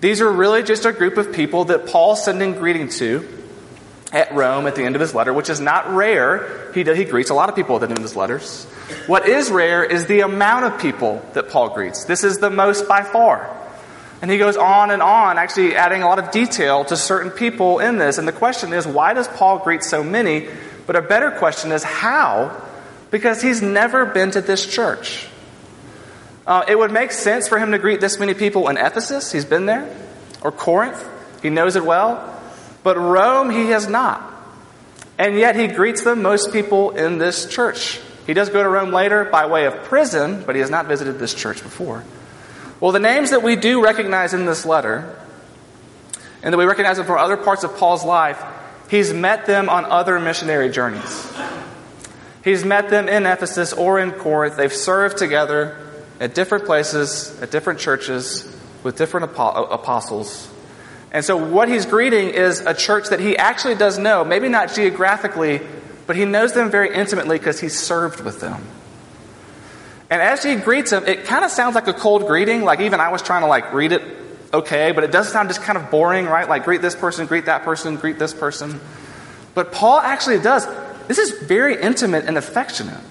These 0.00 0.22
are 0.22 0.32
really 0.32 0.62
just 0.62 0.86
a 0.86 0.92
group 0.92 1.18
of 1.18 1.30
people 1.30 1.66
that 1.66 1.86
Paul's 1.86 2.24
sending 2.24 2.54
greeting 2.54 2.88
to 2.88 3.28
at 4.10 4.34
Rome 4.34 4.66
at 4.66 4.74
the 4.74 4.84
end 4.84 4.96
of 4.96 5.02
his 5.02 5.14
letter, 5.14 5.34
which 5.34 5.50
is 5.50 5.60
not 5.60 5.92
rare. 5.92 6.72
He, 6.72 6.82
he 6.82 7.04
greets 7.04 7.28
a 7.28 7.34
lot 7.34 7.50
of 7.50 7.54
people 7.54 7.76
at 7.76 7.80
the 7.80 7.88
end 7.88 7.98
of 7.98 8.02
his 8.02 8.16
letters. 8.16 8.64
What 9.06 9.28
is 9.28 9.50
rare 9.50 9.84
is 9.84 10.06
the 10.06 10.20
amount 10.20 10.64
of 10.64 10.80
people 10.80 11.22
that 11.34 11.50
Paul 11.50 11.74
greets. 11.74 12.06
This 12.06 12.24
is 12.24 12.38
the 12.38 12.48
most 12.48 12.88
by 12.88 13.02
far. 13.02 13.54
And 14.22 14.30
he 14.30 14.38
goes 14.38 14.56
on 14.56 14.90
and 14.90 15.02
on, 15.02 15.36
actually 15.36 15.76
adding 15.76 16.02
a 16.02 16.08
lot 16.08 16.18
of 16.18 16.30
detail 16.30 16.86
to 16.86 16.96
certain 16.96 17.30
people 17.30 17.80
in 17.80 17.98
this. 17.98 18.16
And 18.16 18.26
the 18.26 18.32
question 18.32 18.72
is, 18.72 18.86
why 18.86 19.12
does 19.12 19.28
Paul 19.28 19.58
greet 19.58 19.82
so 19.82 20.02
many? 20.02 20.48
But 20.86 20.96
a 20.96 21.02
better 21.02 21.30
question 21.30 21.70
is, 21.70 21.84
how? 21.84 22.68
Because 23.10 23.42
he's 23.42 23.60
never 23.60 24.06
been 24.06 24.30
to 24.32 24.40
this 24.40 24.66
church. 24.66 25.26
Uh, 26.46 26.64
it 26.66 26.78
would 26.78 26.92
make 26.92 27.12
sense 27.12 27.48
for 27.48 27.58
him 27.58 27.72
to 27.72 27.78
greet 27.78 28.00
this 28.00 28.18
many 28.18 28.34
people 28.34 28.68
in 28.68 28.76
Ephesus. 28.76 29.30
He's 29.32 29.44
been 29.44 29.66
there. 29.66 29.94
Or 30.42 30.52
Corinth. 30.52 31.04
He 31.42 31.50
knows 31.50 31.76
it 31.76 31.84
well. 31.84 32.40
But 32.82 32.96
Rome, 32.96 33.50
he 33.50 33.68
has 33.70 33.88
not. 33.88 34.26
And 35.18 35.36
yet 35.36 35.54
he 35.54 35.66
greets 35.66 36.02
them, 36.02 36.22
most 36.22 36.52
people 36.52 36.92
in 36.92 37.18
this 37.18 37.46
church. 37.46 38.00
He 38.26 38.32
does 38.32 38.48
go 38.48 38.62
to 38.62 38.68
Rome 38.68 38.90
later 38.90 39.24
by 39.24 39.46
way 39.46 39.66
of 39.66 39.84
prison, 39.84 40.44
but 40.46 40.54
he 40.54 40.60
has 40.60 40.70
not 40.70 40.86
visited 40.86 41.18
this 41.18 41.34
church 41.34 41.62
before. 41.62 42.04
Well, 42.80 42.92
the 42.92 43.00
names 43.00 43.30
that 43.30 43.42
we 43.42 43.56
do 43.56 43.82
recognize 43.84 44.32
in 44.32 44.46
this 44.46 44.64
letter, 44.64 45.14
and 46.42 46.54
that 46.54 46.58
we 46.58 46.64
recognize 46.64 46.96
them 46.96 47.06
from 47.06 47.18
other 47.18 47.36
parts 47.36 47.64
of 47.64 47.76
Paul's 47.76 48.04
life, 48.04 48.42
he's 48.88 49.12
met 49.12 49.44
them 49.44 49.68
on 49.68 49.84
other 49.84 50.18
missionary 50.18 50.70
journeys. 50.70 51.32
He's 52.42 52.64
met 52.64 52.88
them 52.88 53.08
in 53.08 53.26
Ephesus 53.26 53.72
or 53.72 53.98
in 53.98 54.12
Corinth. 54.12 54.56
They've 54.56 54.72
served 54.72 55.18
together 55.18 55.76
at 56.18 56.34
different 56.34 56.64
places, 56.64 57.38
at 57.42 57.50
different 57.50 57.80
churches, 57.80 58.46
with 58.82 58.96
different 58.96 59.38
uh, 59.38 59.66
apostles. 59.70 60.50
And 61.12 61.24
so, 61.24 61.36
what 61.36 61.68
he's 61.68 61.86
greeting 61.86 62.30
is 62.30 62.60
a 62.60 62.72
church 62.72 63.08
that 63.08 63.20
he 63.20 63.36
actually 63.36 63.74
does 63.74 63.98
know, 63.98 64.24
maybe 64.24 64.48
not 64.48 64.74
geographically, 64.74 65.60
but 66.06 66.16
he 66.16 66.24
knows 66.24 66.52
them 66.52 66.70
very 66.70 66.94
intimately 66.94 67.38
because 67.38 67.60
he's 67.60 67.78
served 67.78 68.20
with 68.20 68.40
them. 68.40 68.64
And 70.08 70.20
as 70.20 70.42
he 70.42 70.56
greets 70.56 70.90
them, 70.90 71.04
it 71.06 71.24
kind 71.24 71.44
of 71.44 71.50
sounds 71.50 71.74
like 71.74 71.88
a 71.88 71.92
cold 71.92 72.26
greeting. 72.26 72.62
Like, 72.62 72.80
even 72.80 73.00
I 73.00 73.10
was 73.10 73.22
trying 73.22 73.42
to 73.42 73.48
like 73.48 73.72
read 73.72 73.92
it 73.92 74.02
okay, 74.52 74.92
but 74.92 75.04
it 75.04 75.12
does 75.12 75.30
sound 75.30 75.48
just 75.48 75.62
kind 75.62 75.78
of 75.78 75.90
boring, 75.90 76.26
right? 76.26 76.48
Like, 76.48 76.64
greet 76.64 76.82
this 76.82 76.94
person, 76.94 77.26
greet 77.26 77.46
that 77.46 77.64
person, 77.64 77.96
greet 77.96 78.18
this 78.18 78.34
person. 78.34 78.80
But 79.54 79.72
Paul 79.72 80.00
actually 80.00 80.40
does. 80.40 80.66
This 81.10 81.18
is 81.18 81.42
very 81.42 81.82
intimate 81.82 82.26
and 82.26 82.38
affectionate. 82.38 83.02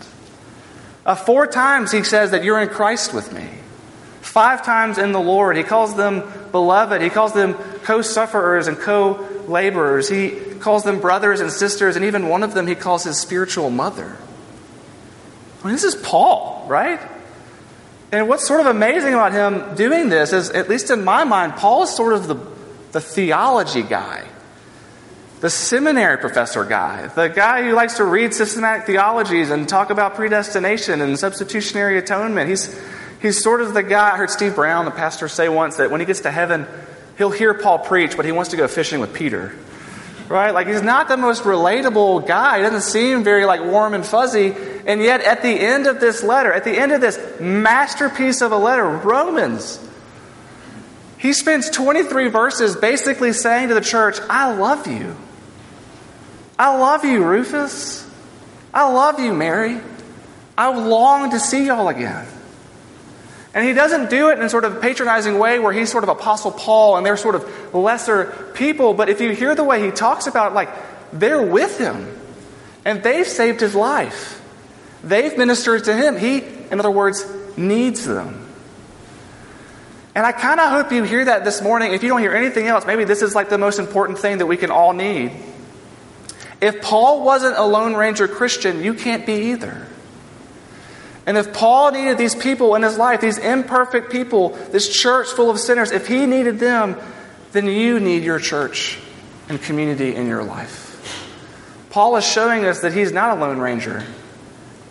Uh, 1.06 1.16
four 1.16 1.46
times 1.46 1.92
he 1.92 2.04
says 2.04 2.32
that 2.32 2.46
you're 2.46 2.62
in 2.62 2.70
Christ 2.70 3.14
with 3.14 3.34
me. 3.34 3.46
Five 4.22 4.64
times 4.64 4.98
in 4.98 5.12
the 5.12 5.20
Lord. 5.20 5.58
He 5.58 5.64
calls 5.64 5.98
them 5.98 6.24
beloved. 6.54 7.02
He 7.02 7.10
calls 7.10 7.34
them 7.34 7.56
co 7.84 8.02
sufferers 8.02 8.68
and 8.68 8.78
co 8.80 9.28
laborers. 9.50 10.08
He 10.08 10.30
calls 10.62 10.86
them 10.86 11.02
brothers 11.02 11.42
and 11.42 11.52
sisters, 11.52 11.98
and 11.98 12.06
even 12.06 12.30
one 12.30 12.42
of 12.42 12.54
them 12.54 12.68
he 12.68 12.76
calls 12.76 13.04
his 13.04 13.20
spiritual 13.20 13.70
mother. 13.70 14.16
I 15.62 15.66
mean, 15.66 15.74
this 15.74 15.84
is 15.84 15.96
Paul, 15.96 16.66
right? 16.70 17.02
And 18.14 18.30
what's 18.30 18.48
sort 18.48 18.62
of 18.62 18.68
amazing 18.68 19.14
about 19.14 19.34
him 19.34 19.76
doing 19.76 20.08
this 20.08 20.32
is, 20.32 20.52
at 20.52 20.70
least 20.70 20.90
in 20.90 21.04
my 21.04 21.26
mind, 21.26 21.58
Paul 21.58 21.84
is 21.84 21.94
sort 21.94 22.14
of 22.14 22.28
the, 22.30 22.36
the 22.94 23.02
theology 23.02 23.84
guy, 23.84 24.26
the 25.42 25.50
seminary 25.50 26.18
professor 26.18 26.66
guy, 26.66 27.08
the 27.08 27.30
guy 27.30 27.64
who 27.64 27.74
likes 27.74 27.96
to 27.96 28.04
read 28.04 28.34
systematic 28.34 28.86
theologies 28.86 29.52
and 29.52 29.70
talk 29.70 29.90
about 29.90 30.16
predestination 30.16 31.00
and 31.00 31.18
substitutionary 31.18 31.98
atonement. 31.98 32.50
He's, 32.50 32.78
he's 33.22 33.42
sort 33.42 33.62
of 33.62 33.74
the 33.74 33.84
guy, 33.84 34.14
I 34.14 34.18
heard 34.18 34.30
Steve 34.30 34.56
Brown, 34.56 34.84
the 34.84 34.92
pastor, 34.92 35.30
say 35.30 35.48
once 35.48 35.78
that 35.78 35.92
when 35.92 36.02
he 36.02 36.06
gets 36.06 36.22
to 36.22 36.32
heaven, 36.32 36.68
he'll 37.18 37.32
hear 37.32 37.54
Paul 37.54 37.80
preach, 37.80 38.18
but 38.18 38.26
he 38.26 38.34
wants 38.34 38.52
to 38.52 38.58
go 38.58 38.68
fishing 38.68 39.00
with 39.00 39.14
Peter. 39.14 39.56
Right? 40.28 40.52
Like 40.52 40.68
he's 40.68 40.84
not 40.84 41.08
the 41.08 41.18
most 41.18 41.44
relatable 41.44 42.28
guy. 42.28 42.58
He 42.58 42.64
doesn't 42.64 42.82
seem 42.82 43.24
very 43.24 43.46
like 43.46 43.62
warm 43.62 43.94
and 43.94 44.06
fuzzy. 44.06 44.54
And 44.86 45.02
yet 45.02 45.22
at 45.22 45.42
the 45.42 45.50
end 45.50 45.88
of 45.88 46.00
this 46.00 46.22
letter, 46.22 46.52
at 46.52 46.66
the 46.66 46.78
end 46.78 46.92
of 46.92 47.02
this 47.02 47.18
masterpiece 47.40 48.42
of 48.42 48.52
a 48.52 48.58
letter, 48.58 48.88
Romans, 48.88 49.80
he 51.18 51.34
spends 51.34 51.70
23 51.70 52.28
verses 52.28 52.76
basically 52.76 53.34
saying 53.34 53.70
to 53.70 53.74
the 53.74 53.82
church, 53.82 54.20
I 54.30 54.54
love 54.54 54.86
you. 54.86 55.16
I 56.60 56.76
love 56.78 57.06
you, 57.06 57.24
Rufus. 57.24 58.06
I 58.74 58.92
love 58.92 59.20
you, 59.20 59.34
Mary. 59.34 59.80
I 60.58 60.68
long 60.76 61.32
to 61.32 61.40
see 61.40 61.66
y'all 61.66 61.88
again. 61.88 62.28
And 63.54 63.66
he 63.66 63.74
doesn't 63.74 64.10
do 64.10 64.30
it 64.30 64.38
in 64.38 64.44
a 64.44 64.50
sort 64.50 64.66
of 64.66 64.82
patronizing 64.82 65.40
way 65.40 65.58
where 65.58 65.72
he's 65.72 65.90
sort 65.90 66.04
of 66.04 66.10
Apostle 66.10 66.52
Paul 66.52 66.98
and 66.98 67.06
they're 67.06 67.18
sort 67.18 67.36
of 67.36 67.74
lesser 67.74 68.52
people. 68.54 68.94
But 68.94 69.10
if 69.10 69.22
you 69.22 69.32
hear 69.32 69.56
the 69.56 69.64
way 69.64 69.84
he 69.84 69.90
talks 69.90 70.28
about 70.28 70.52
it, 70.52 70.56
like 70.56 70.70
they're 71.14 71.42
with 71.42 71.80
him 71.80 72.14
and 72.84 73.02
they've 73.02 73.28
saved 73.28 73.62
his 73.62 73.74
life. 73.74 74.42
They've 75.02 75.36
ministered 75.38 75.86
to 75.86 75.96
him. 75.96 76.18
He, 76.18 76.40
in 76.40 76.80
other 76.80 76.92
words, 76.92 77.26
needs 77.58 78.06
them. 78.06 78.48
And 80.14 80.26
I 80.26 80.34
kind 80.34 80.60
of 80.60 80.70
hope 80.72 80.92
you 80.92 81.04
hear 81.04 81.24
that 81.26 81.46
this 81.46 81.62
morning. 81.62 81.94
If 81.94 82.04
you 82.04 82.10
don't 82.10 82.20
hear 82.20 82.34
anything 82.34 82.68
else, 82.68 82.86
maybe 82.86 83.06
this 83.06 83.22
is 83.22 83.34
like 83.34 83.48
the 83.48 83.58
most 83.58 83.80
important 83.80 84.20
thing 84.20 84.40
that 84.40 84.46
we 84.46 84.58
can 84.58 84.72
all 84.72 84.92
need. 84.92 85.32
If 86.62 86.82
Paul 86.82 87.24
wasn't 87.24 87.58
a 87.58 87.64
Lone 87.64 87.96
Ranger 87.96 88.28
Christian, 88.28 88.84
you 88.84 88.94
can't 88.94 89.26
be 89.26 89.52
either. 89.52 89.88
And 91.26 91.38
if 91.38 91.54
Paul 91.54 91.92
needed 91.92 92.18
these 92.18 92.36
people 92.36 92.76
in 92.76 92.82
his 92.82 92.98
life, 92.98 93.22
these 93.22 93.38
imperfect 93.38 94.12
people, 94.12 94.50
this 94.72 94.90
church 94.90 95.28
full 95.28 95.50
of 95.50 95.60
sinners, 95.60 95.92
if 95.92 96.08
he 96.08 96.26
needed 96.26 96.60
them, 96.60 96.98
then 97.52 97.68
you 97.68 98.00
need 98.00 98.24
your 98.24 98.40
church 98.40 98.98
and 99.48 99.62
community 99.62 100.16
in 100.16 100.28
your 100.28 100.44
life. 100.44 100.88
Paul 101.92 102.18
is 102.18 102.26
showing 102.26 102.66
us 102.66 102.82
that 102.82 102.94
he's 102.94 103.12
not 103.12 103.38
a 103.38 103.42
lone 103.42 103.60
ranger 103.60 104.04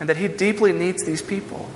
and 0.01 0.09
that 0.09 0.17
he 0.17 0.29
deeply 0.29 0.73
needs 0.73 1.05
these 1.05 1.23
people. 1.23 1.69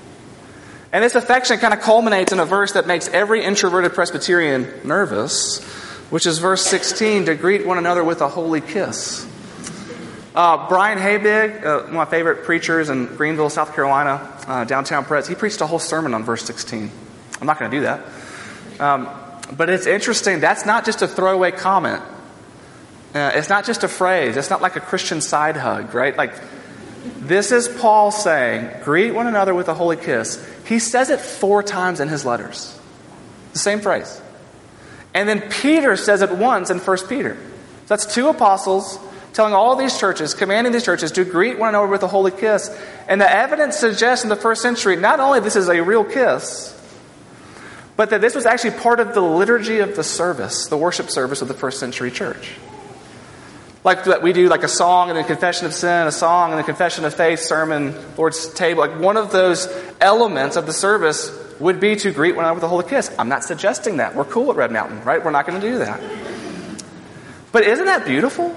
And 0.93 1.03
this 1.03 1.15
affection 1.15 1.59
kind 1.59 1.73
of 1.73 1.81
culminates 1.81 2.33
in 2.33 2.39
a 2.39 2.45
verse 2.45 2.73
that 2.73 2.87
makes 2.87 3.09
every 3.09 3.43
introverted 3.43 3.95
Presbyterian 3.95 4.69
nervous, 4.85 5.63
which 6.11 6.27
is 6.27 6.39
verse 6.39 6.65
16 6.67 7.27
to 7.27 7.35
greet 7.35 7.67
one 7.67 7.79
another 7.79 8.05
with 8.05 8.21
a 8.21 8.29
holy 8.29 8.61
kiss. 8.61 9.27
Uh, 10.35 10.67
Brian 10.67 10.99
Habig, 10.99 11.63
uh, 11.63 11.81
one 11.81 11.89
of 11.89 11.93
my 11.93 12.05
favorite 12.07 12.45
preachers 12.45 12.89
in 12.89 13.05
Greenville, 13.05 13.51
South 13.51 13.75
Carolina, 13.75 14.35
uh, 14.47 14.65
downtown 14.65 15.05
Pres, 15.05 15.29
he 15.29 15.35
preached 15.35 15.61
a 15.61 15.67
whole 15.67 15.79
sermon 15.79 16.15
on 16.15 16.25
verse 16.25 16.43
16. 16.45 16.91
I'm 17.41 17.47
not 17.47 17.59
going 17.59 17.71
to 17.71 17.77
do 17.77 17.83
that. 17.83 18.01
Um, 18.81 19.09
but 19.55 19.69
it's 19.69 19.87
interesting. 19.87 20.41
That's 20.41 20.65
not 20.65 20.87
just 20.87 21.03
a 21.03 21.09
throwaway 21.09 21.51
comment. 21.51 22.03
Uh, 23.15 23.33
it's 23.35 23.51
not 23.51 23.67
just 23.67 23.85
a 23.85 23.89
phrase. 23.89 24.39
It's 24.39 24.49
not 24.49 24.63
like 24.63 24.77
a 24.77 24.81
Christian 24.81 25.21
side 25.21 25.57
hug, 25.59 25.95
right? 25.95 26.17
Like, 26.17 26.33
this 27.19 27.53
is 27.53 27.69
Paul 27.69 28.11
saying, 28.11 28.85
greet 28.85 29.13
one 29.13 29.27
another 29.27 29.55
with 29.55 29.69
a 29.69 29.75
holy 29.75 29.99
kiss. 29.99 30.43
He 30.65 30.79
says 30.79 31.11
it 31.11 31.21
four 31.21 31.63
times 31.63 32.01
in 32.01 32.09
his 32.09 32.25
letters. 32.25 32.79
The 33.53 33.59
same 33.59 33.81
phrase. 33.81 34.19
And 35.13 35.29
then 35.29 35.43
Peter 35.51 35.95
says 35.99 36.23
it 36.23 36.33
once 36.33 36.71
in 36.71 36.79
1 36.79 36.99
Peter. 37.07 37.35
So 37.35 37.87
that's 37.89 38.15
two 38.15 38.29
apostles 38.29 38.99
telling 39.33 39.55
all 39.55 39.77
these 39.77 39.99
churches, 39.99 40.35
commanding 40.35 40.73
these 40.73 40.85
churches 40.85 41.13
to 41.13 41.25
greet 41.25 41.59
one 41.59 41.71
another 41.71 41.87
with 41.87 42.03
a 42.03 42.09
holy 42.09 42.31
kiss. 42.31 42.69
And 43.09 43.21
the 43.21 43.31
evidence 43.31 43.77
suggests 43.77 44.25
in 44.25 44.29
the 44.29 44.37
first 44.37 44.63
century 44.63 44.97
not 44.97 45.21
only 45.21 45.41
this 45.41 45.57
is 45.57 45.69
a 45.69 45.83
real 45.83 46.05
kiss, 46.05 46.79
but 47.97 48.11
that 48.11 48.21
this 48.21 48.35
was 48.35 48.47
actually 48.47 48.79
part 48.79 49.01
of 49.01 49.15
the 49.15 49.21
liturgy 49.21 49.79
of 49.79 49.97
the 49.97 50.05
service, 50.05 50.67
the 50.67 50.77
worship 50.77 51.11
service 51.11 51.43
of 51.43 51.49
the 51.49 51.55
first 51.55 51.79
century 51.79 52.11
church. 52.11 52.53
Like 53.85 54.05
that 54.05 54.23
we 54.23 54.33
do 54.33 54.49
like 54.49 54.63
a 54.63 54.69
song 54.69 55.11
and 55.11 55.19
a 55.19 55.25
confession 55.25 55.67
of 55.67 55.75
sin, 55.75 56.07
a 56.07 56.13
song 56.13 56.53
and 56.53 56.61
a 56.61 56.65
confession 56.65 57.05
of 57.05 57.15
faith, 57.15 57.41
sermon, 57.41 57.95
Lord's 58.17 58.53
table. 58.55 58.81
Like 58.81 59.01
one 59.01 59.17
of 59.17 59.33
those 59.33 59.69
elements 60.01 60.57
of 60.57 60.67
the 60.67 60.73
service 60.73 61.37
would 61.59 61.81
be 61.81 61.97
to 61.97 62.13
greet 62.13 62.37
one 62.37 62.45
another 62.45 62.55
with 62.55 62.65
a 62.65 62.69
holy 62.69 62.89
kiss. 62.89 63.11
I'm 63.19 63.29
not 63.29 63.45
suggesting 63.45 63.97
that. 63.97 64.15
We're 64.15 64.25
cool 64.25 64.51
at 64.51 64.57
Red 64.57 64.71
Mountain, 64.71 65.03
right? 65.05 65.23
We're 65.25 65.33
not 65.33 65.47
going 65.47 65.61
to 65.61 65.67
do 65.67 65.79
that. 65.79 66.01
But 67.51 67.65
isn't 67.65 67.85
that 67.85 68.07
beautiful? 68.07 68.55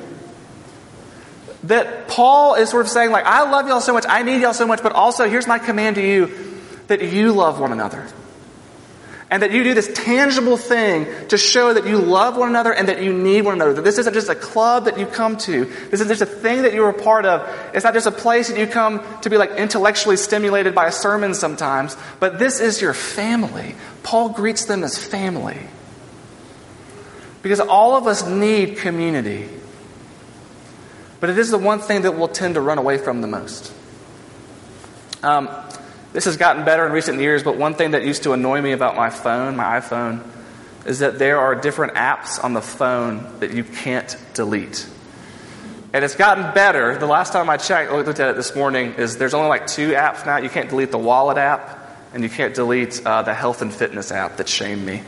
That 1.67 2.07
Paul 2.07 2.55
is 2.55 2.69
sort 2.69 2.85
of 2.85 2.91
saying, 2.91 3.11
like, 3.11 3.25
I 3.25 3.49
love 3.49 3.67
y'all 3.67 3.81
so 3.81 3.93
much, 3.93 4.05
I 4.07 4.23
need 4.23 4.41
y'all 4.41 4.53
so 4.53 4.67
much, 4.67 4.83
but 4.83 4.91
also 4.91 5.29
here's 5.29 5.47
my 5.47 5.59
command 5.59 5.95
to 5.95 6.05
you 6.05 6.31
that 6.87 7.01
you 7.01 7.31
love 7.31 7.59
one 7.59 7.71
another. 7.71 8.07
And 9.31 9.41
that 9.41 9.51
you 9.51 9.63
do 9.63 9.73
this 9.73 9.91
tangible 9.91 10.55
thing 10.55 11.07
to 11.29 11.37
show 11.37 11.73
that 11.73 11.87
you 11.87 11.97
love 11.97 12.37
one 12.37 12.47
another 12.47 12.71
and 12.71 12.87
that 12.89 13.01
you 13.01 13.11
need 13.11 13.41
one 13.41 13.55
another. 13.55 13.73
That 13.73 13.83
this 13.83 13.97
isn't 13.97 14.13
just 14.13 14.29
a 14.29 14.35
club 14.35 14.85
that 14.85 14.99
you 14.99 15.07
come 15.07 15.35
to. 15.37 15.65
This 15.65 15.93
isn't 15.99 16.09
just 16.09 16.21
a 16.21 16.27
thing 16.27 16.61
that 16.61 16.73
you're 16.73 16.89
a 16.89 16.93
part 16.93 17.25
of. 17.25 17.41
It's 17.73 17.83
not 17.83 17.95
just 17.95 18.05
a 18.05 18.11
place 18.11 18.49
that 18.49 18.59
you 18.59 18.67
come 18.67 19.03
to 19.21 19.29
be 19.31 19.37
like 19.37 19.49
intellectually 19.51 20.15
stimulated 20.15 20.75
by 20.75 20.87
a 20.87 20.91
sermon 20.91 21.33
sometimes, 21.33 21.97
but 22.19 22.37
this 22.37 22.59
is 22.59 22.81
your 22.81 22.93
family. 22.93 23.75
Paul 24.03 24.29
greets 24.29 24.65
them 24.65 24.83
as 24.83 25.03
family. 25.03 25.59
Because 27.41 27.59
all 27.59 27.95
of 27.95 28.05
us 28.05 28.27
need 28.27 28.77
community. 28.77 29.49
But 31.25 31.31
it 31.31 31.39
is 31.39 31.49
the 31.49 31.57
one 31.57 31.79
thing 31.79 32.03
that 32.03 32.15
we'll 32.15 32.27
tend 32.27 32.53
to 32.53 32.61
run 32.61 32.77
away 32.77 32.99
from 32.99 33.21
the 33.21 33.27
most. 33.27 33.73
Um, 35.23 35.49
this 36.13 36.25
has 36.25 36.37
gotten 36.37 36.65
better 36.65 36.85
in 36.85 36.91
recent 36.91 37.19
years, 37.19 37.41
but 37.41 37.57
one 37.57 37.73
thing 37.73 37.91
that 37.91 38.03
used 38.03 38.21
to 38.23 38.33
annoy 38.33 38.61
me 38.61 38.73
about 38.73 38.95
my 38.95 39.09
phone, 39.09 39.55
my 39.55 39.79
iPhone, 39.79 40.23
is 40.85 40.99
that 40.99 41.17
there 41.17 41.39
are 41.39 41.55
different 41.55 41.95
apps 41.95 42.43
on 42.43 42.53
the 42.53 42.61
phone 42.61 43.39
that 43.39 43.55
you 43.55 43.63
can't 43.63 44.15
delete. 44.35 44.87
And 45.93 46.05
it's 46.05 46.13
gotten 46.13 46.53
better. 46.53 46.95
The 46.95 47.07
last 47.07 47.33
time 47.33 47.49
I 47.49 47.57
checked, 47.57 47.91
looked 47.91 48.19
at 48.19 48.29
it 48.29 48.35
this 48.35 48.55
morning, 48.55 48.93
is 48.93 49.17
there's 49.17 49.33
only 49.33 49.49
like 49.49 49.65
two 49.65 49.93
apps 49.93 50.27
now. 50.27 50.37
You 50.37 50.49
can't 50.49 50.69
delete 50.69 50.91
the 50.91 50.99
wallet 50.99 51.39
app, 51.39 51.97
and 52.13 52.21
you 52.21 52.29
can't 52.29 52.53
delete 52.53 53.03
uh, 53.03 53.23
the 53.23 53.33
health 53.33 53.63
and 53.63 53.73
fitness 53.73 54.11
app 54.11 54.37
that 54.37 54.47
shamed 54.47 54.85
me. 54.85 55.01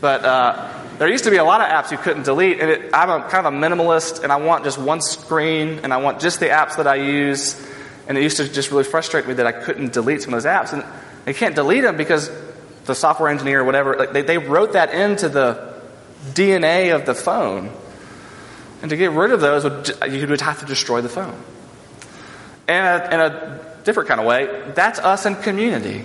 But 0.00 0.24
uh, 0.24 0.85
there 0.98 1.08
used 1.08 1.24
to 1.24 1.30
be 1.30 1.36
a 1.36 1.44
lot 1.44 1.60
of 1.60 1.68
apps 1.68 1.90
you 1.90 1.98
couldn't 1.98 2.24
delete, 2.24 2.60
and 2.60 2.70
it, 2.70 2.90
I'm 2.92 3.10
a, 3.10 3.28
kind 3.28 3.46
of 3.46 3.52
a 3.52 3.56
minimalist, 3.56 4.22
and 4.22 4.32
I 4.32 4.36
want 4.36 4.64
just 4.64 4.78
one 4.78 5.00
screen, 5.00 5.80
and 5.82 5.92
I 5.92 5.98
want 5.98 6.20
just 6.20 6.40
the 6.40 6.46
apps 6.46 6.76
that 6.76 6.86
I 6.86 6.96
use. 6.96 7.60
And 8.08 8.16
it 8.16 8.22
used 8.22 8.36
to 8.36 8.48
just 8.48 8.70
really 8.70 8.84
frustrate 8.84 9.26
me 9.26 9.34
that 9.34 9.46
I 9.46 9.52
couldn't 9.52 9.92
delete 9.92 10.22
some 10.22 10.32
of 10.32 10.42
those 10.42 10.50
apps. 10.50 10.72
And 10.72 10.84
they 11.24 11.34
can't 11.34 11.54
delete 11.54 11.82
them 11.82 11.96
because 11.96 12.30
the 12.84 12.94
software 12.94 13.28
engineer 13.28 13.62
or 13.62 13.64
whatever, 13.64 13.96
like 13.96 14.12
they, 14.12 14.22
they 14.22 14.38
wrote 14.38 14.74
that 14.74 14.94
into 14.94 15.28
the 15.28 15.74
DNA 16.32 16.94
of 16.94 17.04
the 17.04 17.14
phone. 17.14 17.72
And 18.82 18.90
to 18.90 18.96
get 18.96 19.10
rid 19.10 19.32
of 19.32 19.40
those, 19.40 19.64
you 20.08 20.26
would 20.28 20.40
have 20.40 20.60
to 20.60 20.66
destroy 20.66 21.00
the 21.00 21.08
phone. 21.08 21.40
And 22.68 23.12
in 23.12 23.20
a 23.20 23.60
different 23.84 24.08
kind 24.08 24.20
of 24.20 24.26
way, 24.26 24.72
that's 24.74 24.98
us 24.98 25.26
in 25.26 25.34
community. 25.36 26.04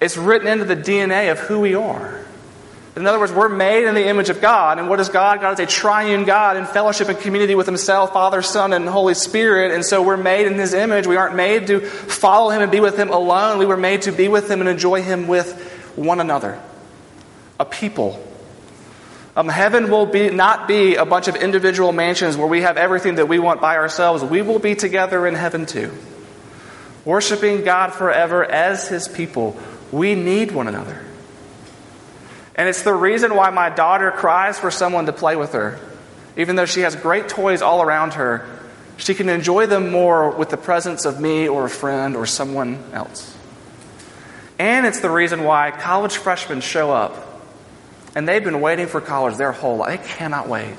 It's 0.00 0.16
written 0.16 0.46
into 0.46 0.64
the 0.64 0.76
DNA 0.76 1.32
of 1.32 1.38
who 1.38 1.60
we 1.60 1.74
are. 1.74 2.25
In 2.96 3.06
other 3.06 3.18
words, 3.18 3.30
we're 3.30 3.50
made 3.50 3.86
in 3.86 3.94
the 3.94 4.08
image 4.08 4.30
of 4.30 4.40
God. 4.40 4.78
And 4.78 4.88
what 4.88 4.98
is 5.00 5.10
God? 5.10 5.42
God 5.42 5.52
is 5.52 5.60
a 5.60 5.66
triune 5.66 6.24
God 6.24 6.56
in 6.56 6.64
fellowship 6.64 7.10
and 7.10 7.18
community 7.18 7.54
with 7.54 7.66
Himself, 7.66 8.14
Father, 8.14 8.40
Son, 8.40 8.72
and 8.72 8.88
Holy 8.88 9.12
Spirit. 9.12 9.72
And 9.72 9.84
so 9.84 10.02
we're 10.02 10.16
made 10.16 10.46
in 10.46 10.54
His 10.54 10.72
image. 10.72 11.06
We 11.06 11.16
aren't 11.16 11.36
made 11.36 11.66
to 11.66 11.80
follow 11.80 12.48
Him 12.48 12.62
and 12.62 12.72
be 12.72 12.80
with 12.80 12.98
Him 12.98 13.10
alone. 13.10 13.58
We 13.58 13.66
were 13.66 13.76
made 13.76 14.02
to 14.02 14.12
be 14.12 14.28
with 14.28 14.50
Him 14.50 14.60
and 14.60 14.68
enjoy 14.68 15.02
Him 15.02 15.28
with 15.28 15.92
one 15.94 16.20
another. 16.20 16.58
A 17.60 17.66
people. 17.66 18.22
Um, 19.36 19.48
heaven 19.48 19.90
will 19.90 20.06
be, 20.06 20.30
not 20.30 20.66
be 20.66 20.94
a 20.94 21.04
bunch 21.04 21.28
of 21.28 21.36
individual 21.36 21.92
mansions 21.92 22.38
where 22.38 22.46
we 22.46 22.62
have 22.62 22.78
everything 22.78 23.16
that 23.16 23.28
we 23.28 23.38
want 23.38 23.60
by 23.60 23.76
ourselves. 23.76 24.24
We 24.24 24.40
will 24.40 24.58
be 24.58 24.74
together 24.74 25.26
in 25.26 25.34
heaven 25.34 25.66
too. 25.66 25.92
Worshiping 27.04 27.62
God 27.62 27.92
forever 27.92 28.42
as 28.42 28.88
His 28.88 29.06
people. 29.06 29.54
We 29.92 30.14
need 30.14 30.50
one 30.52 30.66
another. 30.66 31.05
And 32.56 32.68
it's 32.68 32.82
the 32.82 32.94
reason 32.94 33.36
why 33.36 33.50
my 33.50 33.68
daughter 33.70 34.10
cries 34.10 34.58
for 34.58 34.70
someone 34.70 35.06
to 35.06 35.12
play 35.12 35.36
with 35.36 35.52
her. 35.52 35.78
Even 36.36 36.56
though 36.56 36.66
she 36.66 36.80
has 36.80 36.96
great 36.96 37.28
toys 37.28 37.62
all 37.62 37.82
around 37.82 38.14
her, 38.14 38.46
she 38.96 39.14
can 39.14 39.28
enjoy 39.28 39.66
them 39.66 39.90
more 39.90 40.30
with 40.30 40.48
the 40.48 40.56
presence 40.56 41.04
of 41.04 41.20
me 41.20 41.48
or 41.48 41.66
a 41.66 41.70
friend 41.70 42.16
or 42.16 42.26
someone 42.26 42.82
else. 42.92 43.36
And 44.58 44.86
it's 44.86 45.00
the 45.00 45.10
reason 45.10 45.44
why 45.44 45.70
college 45.70 46.16
freshmen 46.16 46.62
show 46.62 46.90
up. 46.90 47.22
And 48.14 48.26
they've 48.26 48.42
been 48.42 48.62
waiting 48.62 48.86
for 48.86 49.02
college 49.02 49.36
their 49.36 49.52
whole 49.52 49.76
life. 49.76 50.00
They 50.00 50.08
cannot 50.08 50.48
wait 50.48 50.76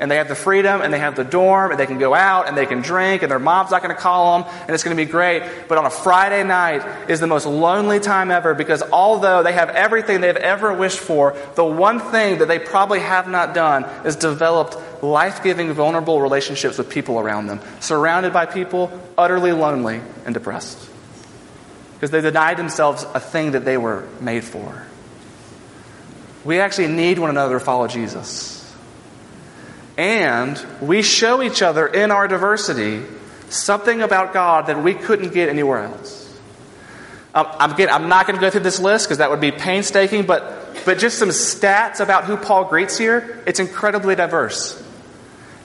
and 0.00 0.10
they 0.10 0.16
have 0.16 0.28
the 0.28 0.34
freedom 0.34 0.80
and 0.80 0.92
they 0.92 0.98
have 0.98 1.14
the 1.14 1.24
dorm 1.24 1.70
and 1.70 1.78
they 1.78 1.86
can 1.86 1.98
go 1.98 2.14
out 2.14 2.48
and 2.48 2.56
they 2.56 2.64
can 2.64 2.80
drink 2.80 3.22
and 3.22 3.30
their 3.30 3.38
mom's 3.38 3.70
not 3.70 3.82
going 3.82 3.94
to 3.94 4.00
call 4.00 4.38
them 4.40 4.50
and 4.62 4.70
it's 4.70 4.82
going 4.82 4.96
to 4.96 5.04
be 5.04 5.08
great. 5.08 5.42
But 5.68 5.76
on 5.76 5.84
a 5.84 5.90
Friday 5.90 6.42
night 6.42 7.10
is 7.10 7.20
the 7.20 7.26
most 7.26 7.44
lonely 7.44 8.00
time 8.00 8.30
ever 8.30 8.54
because 8.54 8.82
although 8.82 9.42
they 9.42 9.52
have 9.52 9.68
everything 9.68 10.22
they've 10.22 10.34
ever 10.34 10.72
wished 10.72 10.98
for, 10.98 11.36
the 11.54 11.64
one 11.64 12.00
thing 12.00 12.38
that 12.38 12.48
they 12.48 12.58
probably 12.58 13.00
have 13.00 13.28
not 13.28 13.52
done 13.52 13.84
is 14.06 14.16
developed 14.16 15.02
life 15.02 15.42
giving, 15.42 15.70
vulnerable 15.74 16.22
relationships 16.22 16.78
with 16.78 16.88
people 16.88 17.18
around 17.18 17.46
them, 17.46 17.60
surrounded 17.80 18.32
by 18.32 18.46
people 18.46 18.90
utterly 19.18 19.52
lonely 19.52 20.00
and 20.24 20.32
depressed. 20.32 20.88
Because 21.94 22.10
they 22.10 22.22
denied 22.22 22.56
themselves 22.56 23.04
a 23.14 23.20
thing 23.20 23.50
that 23.50 23.66
they 23.66 23.76
were 23.76 24.08
made 24.18 24.44
for. 24.44 24.86
We 26.42 26.58
actually 26.58 26.88
need 26.88 27.18
one 27.18 27.28
another 27.28 27.58
to 27.58 27.64
follow 27.64 27.86
Jesus. 27.86 28.59
And 30.00 30.58
we 30.80 31.02
show 31.02 31.42
each 31.42 31.60
other 31.60 31.86
in 31.86 32.10
our 32.10 32.26
diversity 32.26 33.02
something 33.50 34.00
about 34.00 34.32
God 34.32 34.68
that 34.68 34.82
we 34.82 34.94
couldn't 34.94 35.34
get 35.34 35.50
anywhere 35.50 35.80
else. 35.80 36.26
Um, 37.34 37.46
I'm, 37.58 37.78
I'm 37.78 38.08
not 38.08 38.26
going 38.26 38.38
to 38.38 38.40
go 38.40 38.48
through 38.48 38.62
this 38.62 38.80
list 38.80 39.04
because 39.06 39.18
that 39.18 39.28
would 39.28 39.42
be 39.42 39.52
painstaking, 39.52 40.24
but, 40.24 40.74
but 40.86 40.98
just 40.98 41.18
some 41.18 41.28
stats 41.28 42.00
about 42.00 42.24
who 42.24 42.38
Paul 42.38 42.64
greets 42.64 42.96
here. 42.96 43.42
It's 43.46 43.60
incredibly 43.60 44.16
diverse. 44.16 44.82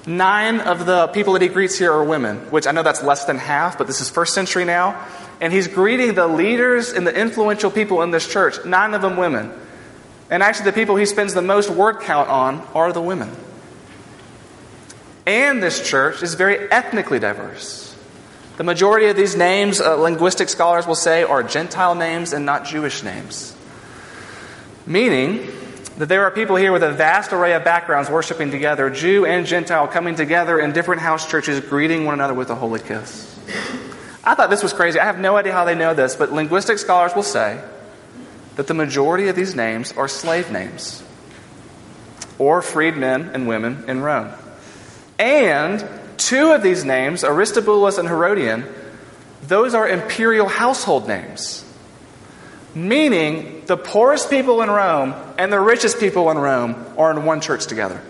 Nine 0.06 0.60
of 0.60 0.86
the 0.86 1.08
people 1.08 1.32
that 1.32 1.42
he 1.42 1.48
greets 1.48 1.77
here 1.77 1.94
are 1.94 2.04
women, 2.04 2.51
which 2.51 2.68
I 2.68 2.72
know 2.72 2.84
that's 2.84 3.04
less 3.04 3.24
than 3.24 3.38
half, 3.38 3.77
but 3.77 3.88
this 3.88 4.01
is 4.01 4.10
first 4.10 4.34
century 4.34 4.65
now. 4.65 5.01
And 5.39 5.54
he's 5.54 5.70
greeting 5.70 6.13
the 6.13 6.27
leaders 6.27 6.92
and 6.92 7.08
the 7.08 7.18
influential 7.18 7.72
people 7.72 8.01
in 8.01 8.12
this 8.12 8.27
church, 8.27 8.65
nine 8.65 8.96
of 8.96 9.01
them 9.01 9.15
women. 9.15 9.50
And 10.30 10.44
actually, 10.44 10.65
the 10.65 10.74
people 10.74 10.98
he 10.98 11.06
spends 11.06 11.34
the 11.34 11.42
most 11.42 11.70
word 11.70 12.01
count 12.01 12.27
on 12.27 12.68
are 12.75 12.92
the 12.92 13.01
women. 13.01 13.34
And 15.25 15.62
this 15.62 15.88
church 15.88 16.22
is 16.22 16.36
very 16.36 16.72
ethnically 16.72 17.20
diverse. 17.20 17.96
The 18.58 18.63
majority 18.63 19.08
of 19.08 19.17
these 19.17 19.36
names, 19.36 19.82
uh, 19.82 19.96
linguistic 19.96 20.50
scholars 20.50 20.88
will 20.88 20.96
say, 20.96 21.24
are 21.24 21.44
Gentile 21.44 21.96
names 21.96 22.32
and 22.32 22.46
not 22.46 22.65
Jewish 22.65 23.03
names. 23.03 23.55
Meaning 24.86 25.51
that 25.98 26.08
there 26.08 26.24
are 26.24 26.32
people 26.32 26.55
here 26.55 26.72
with 26.72 26.84
a 26.84 26.91
vast 26.91 27.34
array 27.34 27.53
of 27.53 27.63
backgrounds 27.63 28.10
worshiping 28.10 28.51
together, 28.51 28.89
Jew 28.89 29.25
and 29.25 29.46
Gentile 29.46 29.88
coming 29.88 30.15
together 30.15 30.60
in 30.60 30.74
different 30.74 31.01
house 31.01 31.29
churches, 31.29 31.60
greeting 31.60 32.05
one 32.05 32.13
another 32.13 32.34
with 32.34 32.50
a 32.50 32.55
holy 32.55 32.79
kiss. 32.79 33.32
I 34.24 34.36
thought 34.36 34.50
this 34.50 34.63
was 34.63 34.74
crazy. 34.74 35.00
I 35.00 35.05
have 35.05 35.20
no 35.20 35.36
idea 35.38 35.53
how 35.53 35.65
they 35.65 35.75
know 35.75 35.94
this, 35.94 36.15
but 36.15 36.32
linguistic 36.32 36.77
scholars 36.77 37.13
will 37.15 37.24
say 37.24 37.62
that 38.55 38.67
the 38.67 38.73
majority 38.73 39.28
of 39.28 39.36
these 39.36 39.56
names 39.56 39.91
are 39.93 40.08
slave 40.08 40.52
names 40.52 41.04
or 42.38 42.62
freed 42.62 42.95
men 42.95 43.32
and 43.34 43.47
women 43.47 43.86
in 43.88 44.02
Rome. 44.02 44.32
And 45.17 45.88
two 46.17 46.51
of 46.51 46.63
these 46.63 46.84
names, 46.84 47.23
Aristobulus 47.23 47.97
and 47.97 48.08
Herodion, 48.08 48.65
those 49.43 49.73
are 49.73 49.88
imperial 49.88 50.47
household 50.47 51.08
names. 51.08 51.63
Meaning, 52.73 53.63
the 53.67 53.78
poorest 53.78 54.30
people 54.30 54.62
in 54.62 54.69
Rome 54.69 55.13
and 55.38 55.51
the 55.51 55.60
richest 55.60 55.99
people 55.99 56.30
in 56.32 56.38
Rome 56.38 56.86
are 56.97 57.12
in 57.12 57.23
one 57.23 57.39
church 57.39 57.67
together, 57.67 58.01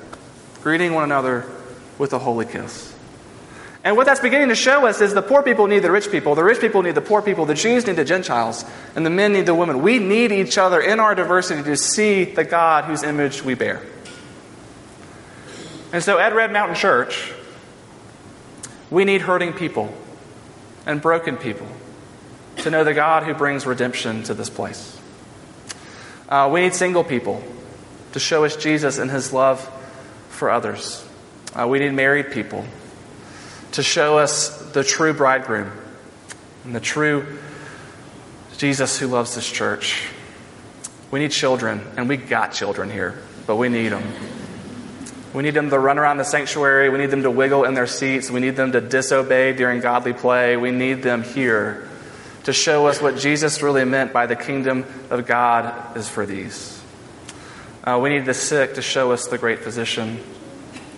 greeting 0.63 0.94
one 0.94 1.04
another 1.04 1.46
with 2.00 2.13
a 2.13 2.20
holy 2.20 2.46
kiss. 2.46 2.94
And 3.84 3.96
what 3.96 4.08
that's 4.08 4.20
beginning 4.20 4.50
to 4.50 4.56
show 4.56 4.88
us 4.88 5.00
is 5.00 5.13
the 5.13 5.22
poor 5.22 5.44
people 5.44 5.68
need 5.68 5.82
the 5.82 5.91
rich 5.91 6.10
people, 6.10 6.34
the 6.34 6.44
rich 6.44 6.60
people 6.60 6.82
need 6.82 6.96
the 6.96 7.02
poor 7.02 7.22
people, 7.22 7.46
the 7.46 7.54
Jews 7.54 7.86
need 7.86 7.98
the 7.98 8.04
Gentiles, 8.04 8.65
and 8.96 9.06
the 9.06 9.12
men 9.12 9.34
need 9.34 9.46
the 9.46 9.54
women. 9.54 9.84
We 9.84 10.00
need 10.00 10.32
each 10.32 10.58
other 10.58 10.82
in 10.82 11.00
our 11.00 11.13
diversity 11.13 11.62
to 11.62 11.78
see 11.78 12.24
the 12.24 12.44
God 12.44 12.86
whose 12.86 13.04
image 13.04 13.44
we 13.44 13.54
bear. 13.54 13.84
And 15.96 16.04
so 16.04 16.20
at 16.20 16.36
Red 16.36 16.52
Mountain 16.52 16.76
Church, 16.76 17.32
we 18.92 19.06
need 19.06 19.22
hurting 19.22 19.54
people 19.54 19.96
and 20.86 21.02
broken 21.02 21.38
people 21.38 21.68
to 22.58 22.70
know 22.70 22.84
the 22.84 22.94
God 22.94 23.24
who 23.24 23.34
brings 23.34 23.66
redemption 23.66 24.22
to 24.24 24.34
this 24.34 24.50
place. 24.50 25.00
Uh, 26.28 26.50
we 26.52 26.60
need 26.64 26.74
single 26.74 27.06
people 27.06 27.42
to 28.12 28.20
show 28.20 28.44
us 28.44 28.58
Jesus 28.58 28.98
and 28.98 29.10
his 29.10 29.32
love 29.32 29.62
for 30.28 30.50
others. 30.50 31.08
Uh, 31.54 31.66
we 31.66 31.80
need 31.80 31.94
married 31.94 32.30
people 32.34 32.66
to 33.72 33.82
show 33.82 34.18
us 34.18 34.50
the 34.74 34.84
true 34.84 35.14
bridegroom 35.14 35.72
and 36.66 36.76
the 36.76 36.82
true 36.82 37.38
Jesus 38.58 39.00
who 39.00 39.08
loves 39.08 39.34
this 39.34 39.50
church. 39.50 40.10
We 41.10 41.22
need 41.22 41.32
children, 41.32 41.80
and 41.96 42.10
we 42.10 42.18
got 42.18 42.52
children 42.52 42.92
here, 42.92 43.18
but 43.48 43.56
we 43.56 43.70
need 43.70 43.94
them. 43.94 44.04
We 45.36 45.43
need 45.43 45.54
them 45.54 45.69
to 45.69 45.78
run 45.78 46.00
around 46.00 46.15
the 46.15 46.24
sanctuary. 46.24 46.89
We 46.89 46.98
need 46.98 47.12
them 47.12 47.24
to 47.24 47.30
wiggle 47.30 47.65
in 47.65 47.74
their 47.74 47.88
seats. 47.88 48.32
We 48.32 48.39
need 48.39 48.56
them 48.56 48.71
to 48.71 48.80
disobey 48.80 49.52
during 49.52 49.82
godly 49.82 50.13
play. 50.13 50.56
We 50.56 50.71
need 50.71 51.04
them 51.04 51.24
here 51.24 51.89
to 52.45 52.54
show 52.54 52.88
us 52.88 53.02
what 53.02 53.17
Jesus 53.17 53.62
really 53.62 53.84
meant 53.84 54.13
by 54.13 54.28
the 54.28 54.38
kingdom 54.38 54.86
of 55.10 55.26
God 55.26 55.98
is 55.98 56.08
for 56.08 56.26
these. 56.26 56.82
Uh, 57.84 58.00
we 58.02 58.12
need 58.12 58.24
the 58.24 58.34
sick 58.34 58.76
to 58.76 58.82
show 58.82 59.12
us 59.12 59.28
the 59.28 59.38
great 59.38 59.60
physician. 59.60 60.19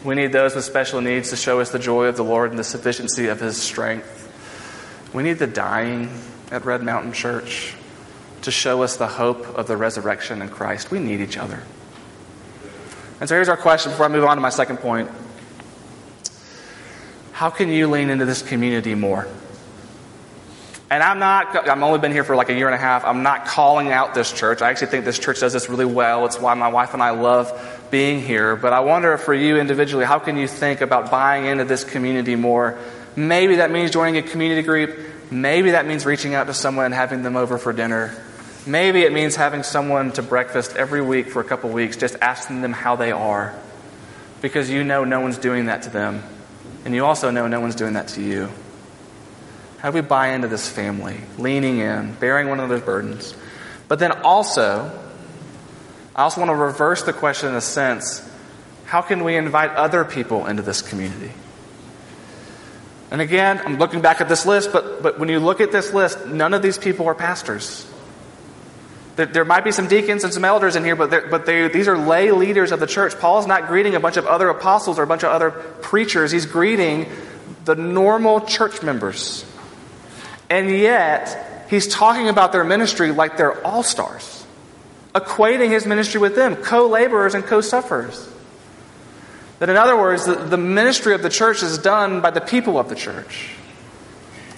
We 0.03 0.13
need 0.13 0.33
those 0.33 0.53
with 0.53 0.65
special 0.65 1.01
needs 1.01 1.31
to 1.31 1.35
show 1.35 1.59
us 1.59 1.71
the 1.71 1.79
joy 1.79 2.05
of 2.05 2.15
the 2.15 2.23
Lord 2.23 2.51
and 2.51 2.59
the 2.59 2.63
sufficiency 2.63 3.29
of 3.29 3.39
his 3.39 3.59
strength. 3.59 4.31
We 5.13 5.23
need 5.23 5.39
the 5.39 5.47
dying 5.47 6.11
at 6.51 6.63
Red 6.63 6.83
Mountain 6.83 7.13
Church 7.13 7.73
to 8.43 8.51
show 8.51 8.83
us 8.83 8.97
the 8.97 9.07
hope 9.07 9.47
of 9.57 9.65
the 9.65 9.77
resurrection 9.77 10.43
in 10.43 10.49
Christ. 10.49 10.91
We 10.91 10.99
need 10.99 11.21
each 11.21 11.37
other. 11.37 11.63
And 13.19 13.27
so 13.27 13.35
here's 13.35 13.49
our 13.49 13.57
question 13.57 13.91
before 13.91 14.05
I 14.05 14.09
move 14.09 14.23
on 14.23 14.37
to 14.37 14.41
my 14.41 14.49
second 14.49 14.77
point 14.77 15.09
How 17.31 17.49
can 17.49 17.69
you 17.69 17.89
lean 17.89 18.09
into 18.09 18.25
this 18.25 18.41
community 18.41 18.95
more? 18.95 19.27
And 20.89 21.03
I'm 21.03 21.19
not, 21.19 21.67
I've 21.67 21.81
only 21.83 21.99
been 21.99 22.13
here 22.13 22.23
for 22.23 22.37
like 22.37 22.47
a 22.47 22.53
year 22.53 22.67
and 22.67 22.75
a 22.75 22.77
half. 22.77 23.03
I'm 23.03 23.21
not 23.21 23.45
calling 23.45 23.91
out 23.91 24.13
this 24.13 24.31
church. 24.31 24.61
I 24.61 24.69
actually 24.69 24.87
think 24.87 25.03
this 25.03 25.19
church 25.19 25.41
does 25.41 25.51
this 25.51 25.67
really 25.67 25.85
well. 25.85 26.25
It's 26.25 26.39
why 26.39 26.53
my 26.53 26.69
wife 26.69 26.93
and 26.93 27.03
I 27.03 27.09
love 27.09 27.51
being 27.91 28.21
here. 28.21 28.55
But 28.55 28.71
I 28.71 28.79
wonder 28.79 29.17
for 29.17 29.33
you 29.33 29.57
individually, 29.57 30.05
how 30.05 30.19
can 30.19 30.37
you 30.37 30.47
think 30.47 30.79
about 30.79 31.11
buying 31.11 31.45
into 31.45 31.65
this 31.65 31.83
community 31.83 32.37
more? 32.37 32.77
Maybe 33.17 33.57
that 33.57 33.69
means 33.69 33.91
joining 33.91 34.15
a 34.15 34.21
community 34.21 34.61
group. 34.61 34.97
Maybe 35.29 35.71
that 35.71 35.85
means 35.85 36.05
reaching 36.05 36.35
out 36.35 36.47
to 36.47 36.53
someone 36.53 36.85
and 36.85 36.93
having 36.93 37.21
them 37.21 37.35
over 37.35 37.57
for 37.57 37.73
dinner. 37.73 38.15
Maybe 38.67 39.03
it 39.03 39.13
means 39.13 39.37
having 39.37 39.63
someone 39.63 40.11
to 40.13 40.21
breakfast 40.21 40.75
every 40.75 41.01
week 41.01 41.29
for 41.29 41.39
a 41.39 41.45
couple 41.45 41.69
weeks, 41.69 41.95
just 41.95 42.17
asking 42.21 42.61
them 42.61 42.73
how 42.73 42.97
they 42.97 43.13
are. 43.13 43.57
Because 44.41 44.69
you 44.69 44.83
know 44.83 45.05
no 45.05 45.21
one's 45.21 45.37
doing 45.37 45.67
that 45.67 45.83
to 45.83 45.89
them. 45.89 46.21
And 46.83 46.93
you 46.93 47.05
also 47.05 47.31
know 47.31 47.47
no 47.47 47.61
one's 47.61 47.75
doing 47.75 47.93
that 47.93 48.09
to 48.09 48.21
you. 48.21 48.49
How 49.77 49.91
do 49.91 49.95
we 49.95 50.01
buy 50.01 50.29
into 50.29 50.49
this 50.49 50.67
family? 50.67 51.21
Leaning 51.37 51.79
in, 51.79 52.13
bearing 52.15 52.49
one 52.49 52.59
another's 52.59 52.81
burdens. 52.81 53.33
But 53.87 53.99
then 53.99 54.11
also, 54.11 54.91
I 56.13 56.23
also 56.23 56.41
want 56.41 56.49
to 56.49 56.55
reverse 56.55 57.03
the 57.03 57.13
question 57.13 57.49
in 57.49 57.55
a 57.55 57.61
sense 57.61 58.27
how 58.85 59.01
can 59.01 59.23
we 59.23 59.35
invite 59.35 59.71
other 59.71 60.03
people 60.03 60.45
into 60.45 60.61
this 60.63 60.81
community? 60.81 61.31
And 63.11 63.21
again, 63.21 63.61
I'm 63.65 63.77
looking 63.77 64.01
back 64.01 64.19
at 64.19 64.27
this 64.27 64.45
list, 64.45 64.73
but, 64.73 65.01
but 65.01 65.19
when 65.19 65.29
you 65.29 65.39
look 65.39 65.61
at 65.61 65.71
this 65.71 65.93
list, 65.93 66.25
none 66.25 66.53
of 66.53 66.61
these 66.61 66.77
people 66.77 67.07
are 67.07 67.15
pastors. 67.15 67.85
There 69.17 69.45
might 69.45 69.63
be 69.63 69.71
some 69.71 69.87
deacons 69.87 70.23
and 70.23 70.31
some 70.31 70.45
elders 70.45 70.75
in 70.75 70.83
here, 70.83 70.95
but, 70.95 71.31
but 71.31 71.47
they, 71.47 71.67
these 71.69 71.87
are 71.87 71.97
lay 71.97 72.31
leaders 72.31 72.71
of 72.71 72.79
the 72.79 72.85
church. 72.85 73.17
Paul's 73.17 73.47
not 73.47 73.67
greeting 73.67 73.95
a 73.95 73.99
bunch 73.99 74.15
of 74.15 74.27
other 74.27 74.47
apostles 74.47 74.99
or 74.99 75.03
a 75.03 75.07
bunch 75.07 75.23
of 75.23 75.31
other 75.31 75.49
preachers. 75.49 76.31
He's 76.31 76.45
greeting 76.45 77.09
the 77.65 77.75
normal 77.75 78.41
church 78.41 78.83
members. 78.83 79.43
And 80.51 80.69
yet, 80.69 81.65
he's 81.69 81.87
talking 81.87 82.29
about 82.29 82.51
their 82.51 82.63
ministry 82.63 83.11
like 83.11 83.37
they're 83.37 83.59
all 83.65 83.81
stars. 83.81 84.45
equating 85.15 85.71
his 85.71 85.87
ministry 85.87 86.21
with 86.21 86.35
them, 86.35 86.55
co 86.55 86.87
laborers 86.87 87.33
and 87.33 87.43
co 87.43 87.59
sufferers. 87.61 88.29
That, 89.57 89.69
in 89.69 89.77
other 89.77 89.97
words, 89.97 90.25
the, 90.25 90.35
the 90.35 90.57
ministry 90.57 91.15
of 91.15 91.23
the 91.23 91.29
church 91.29 91.63
is 91.63 91.79
done 91.79 92.21
by 92.21 92.29
the 92.29 92.41
people 92.41 92.77
of 92.77 92.89
the 92.89 92.95
church. 92.95 93.49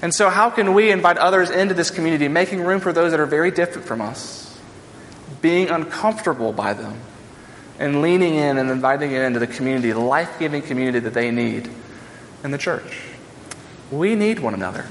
And 0.02 0.14
so, 0.14 0.30
how 0.30 0.50
can 0.50 0.74
we 0.74 0.92
invite 0.92 1.18
others 1.18 1.50
into 1.50 1.74
this 1.74 1.92
community, 1.92 2.28
making 2.28 2.62
room 2.62 2.82
for 2.82 2.92
those 2.92 3.12
that 3.12 3.20
are 3.20 3.26
very 3.26 3.52
different 3.52 3.88
from 3.88 4.02
us, 4.02 4.49
being 5.42 5.70
uncomfortable 5.70 6.54
by 6.54 6.74
them, 6.74 7.00
and 7.80 8.02
leaning 8.02 8.36
in 8.36 8.58
and 8.58 8.70
inviting 8.70 9.12
it 9.12 9.22
into 9.22 9.40
the 9.40 9.48
community, 9.48 9.92
the 9.92 10.00
life 10.00 10.38
giving 10.40 10.62
community 10.62 11.00
that 11.00 11.14
they 11.14 11.32
need 11.32 11.70
in 12.44 12.52
the 12.52 12.58
church? 12.58 13.02
We 13.92 14.16
need 14.16 14.40
one 14.40 14.54
another. 14.54 14.86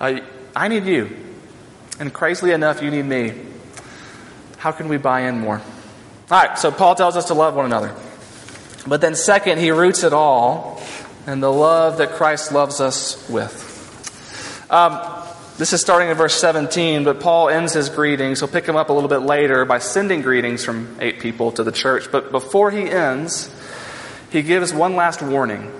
Uh, 0.00 0.20
I 0.56 0.68
need 0.68 0.84
you. 0.84 1.16
And 2.00 2.12
crazily 2.12 2.52
enough, 2.52 2.82
you 2.82 2.90
need 2.90 3.04
me. 3.04 3.34
How 4.56 4.72
can 4.72 4.88
we 4.88 4.96
buy 4.96 5.22
in 5.22 5.40
more? 5.40 5.60
All 6.30 6.42
right, 6.42 6.58
so 6.58 6.72
Paul 6.72 6.94
tells 6.94 7.16
us 7.16 7.26
to 7.26 7.34
love 7.34 7.54
one 7.54 7.66
another. 7.66 7.94
But 8.86 9.00
then, 9.00 9.14
second, 9.14 9.58
he 9.58 9.70
roots 9.70 10.02
it 10.02 10.12
all 10.12 10.82
in 11.26 11.40
the 11.40 11.52
love 11.52 11.98
that 11.98 12.12
Christ 12.12 12.52
loves 12.52 12.80
us 12.80 13.28
with. 13.28 13.68
Um, 14.70 14.92
this 15.58 15.72
is 15.72 15.80
starting 15.80 16.08
in 16.08 16.16
verse 16.16 16.34
17, 16.34 17.04
but 17.04 17.20
Paul 17.20 17.48
ends 17.48 17.72
his 17.72 17.88
greetings. 17.88 18.40
He'll 18.40 18.48
pick 18.48 18.64
them 18.64 18.76
up 18.76 18.88
a 18.88 18.92
little 18.92 19.08
bit 19.08 19.18
later 19.18 19.64
by 19.64 19.78
sending 19.78 20.22
greetings 20.22 20.64
from 20.64 20.96
eight 21.00 21.20
people 21.20 21.52
to 21.52 21.64
the 21.64 21.72
church. 21.72 22.10
But 22.10 22.32
before 22.32 22.70
he 22.70 22.88
ends, 22.88 23.50
he 24.30 24.42
gives 24.42 24.72
one 24.72 24.96
last 24.96 25.22
warning 25.22 25.70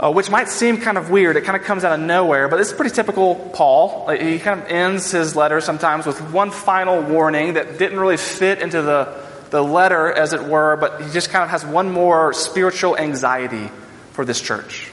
uh, 0.00 0.12
which 0.12 0.30
might 0.30 0.48
seem 0.48 0.78
kind 0.78 0.96
of 0.96 1.10
weird. 1.10 1.36
It 1.36 1.44
kind 1.44 1.56
of 1.56 1.64
comes 1.64 1.84
out 1.84 1.98
of 1.98 2.04
nowhere, 2.04 2.48
but 2.48 2.60
it's 2.60 2.72
pretty 2.72 2.94
typical 2.94 3.34
Paul. 3.34 4.04
Like, 4.06 4.20
he 4.20 4.38
kind 4.38 4.60
of 4.60 4.68
ends 4.68 5.10
his 5.10 5.34
letter 5.34 5.60
sometimes 5.60 6.06
with 6.06 6.20
one 6.32 6.50
final 6.50 7.02
warning 7.02 7.54
that 7.54 7.78
didn't 7.78 7.98
really 7.98 8.16
fit 8.16 8.60
into 8.60 8.82
the, 8.82 9.20
the 9.50 9.62
letter, 9.62 10.12
as 10.12 10.32
it 10.32 10.44
were, 10.44 10.76
but 10.76 11.02
he 11.02 11.10
just 11.10 11.30
kind 11.30 11.42
of 11.42 11.50
has 11.50 11.64
one 11.64 11.90
more 11.90 12.32
spiritual 12.32 12.96
anxiety 12.96 13.70
for 14.12 14.24
this 14.24 14.40
church. 14.40 14.90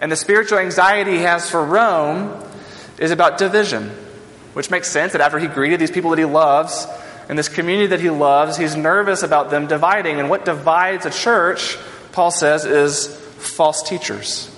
And 0.00 0.10
the 0.10 0.16
spiritual 0.16 0.58
anxiety 0.58 1.12
he 1.12 1.22
has 1.22 1.48
for 1.48 1.64
Rome 1.64 2.30
is 3.00 3.10
about 3.10 3.38
division, 3.38 3.90
which 4.52 4.70
makes 4.70 4.88
sense 4.88 5.12
that 5.12 5.20
after 5.20 5.40
he 5.40 5.48
greeted 5.48 5.80
these 5.80 5.90
people 5.90 6.10
that 6.10 6.18
he 6.18 6.24
loves, 6.24 6.86
and 7.30 7.38
this 7.38 7.48
community 7.48 7.86
that 7.86 8.00
he 8.00 8.10
loves, 8.10 8.56
he's 8.56 8.74
nervous 8.74 9.22
about 9.22 9.50
them 9.50 9.68
dividing. 9.68 10.18
And 10.18 10.28
what 10.28 10.44
divides 10.44 11.06
a 11.06 11.10
church, 11.10 11.78
Paul 12.10 12.32
says, 12.32 12.64
is 12.64 13.06
false 13.06 13.88
teachers, 13.88 14.48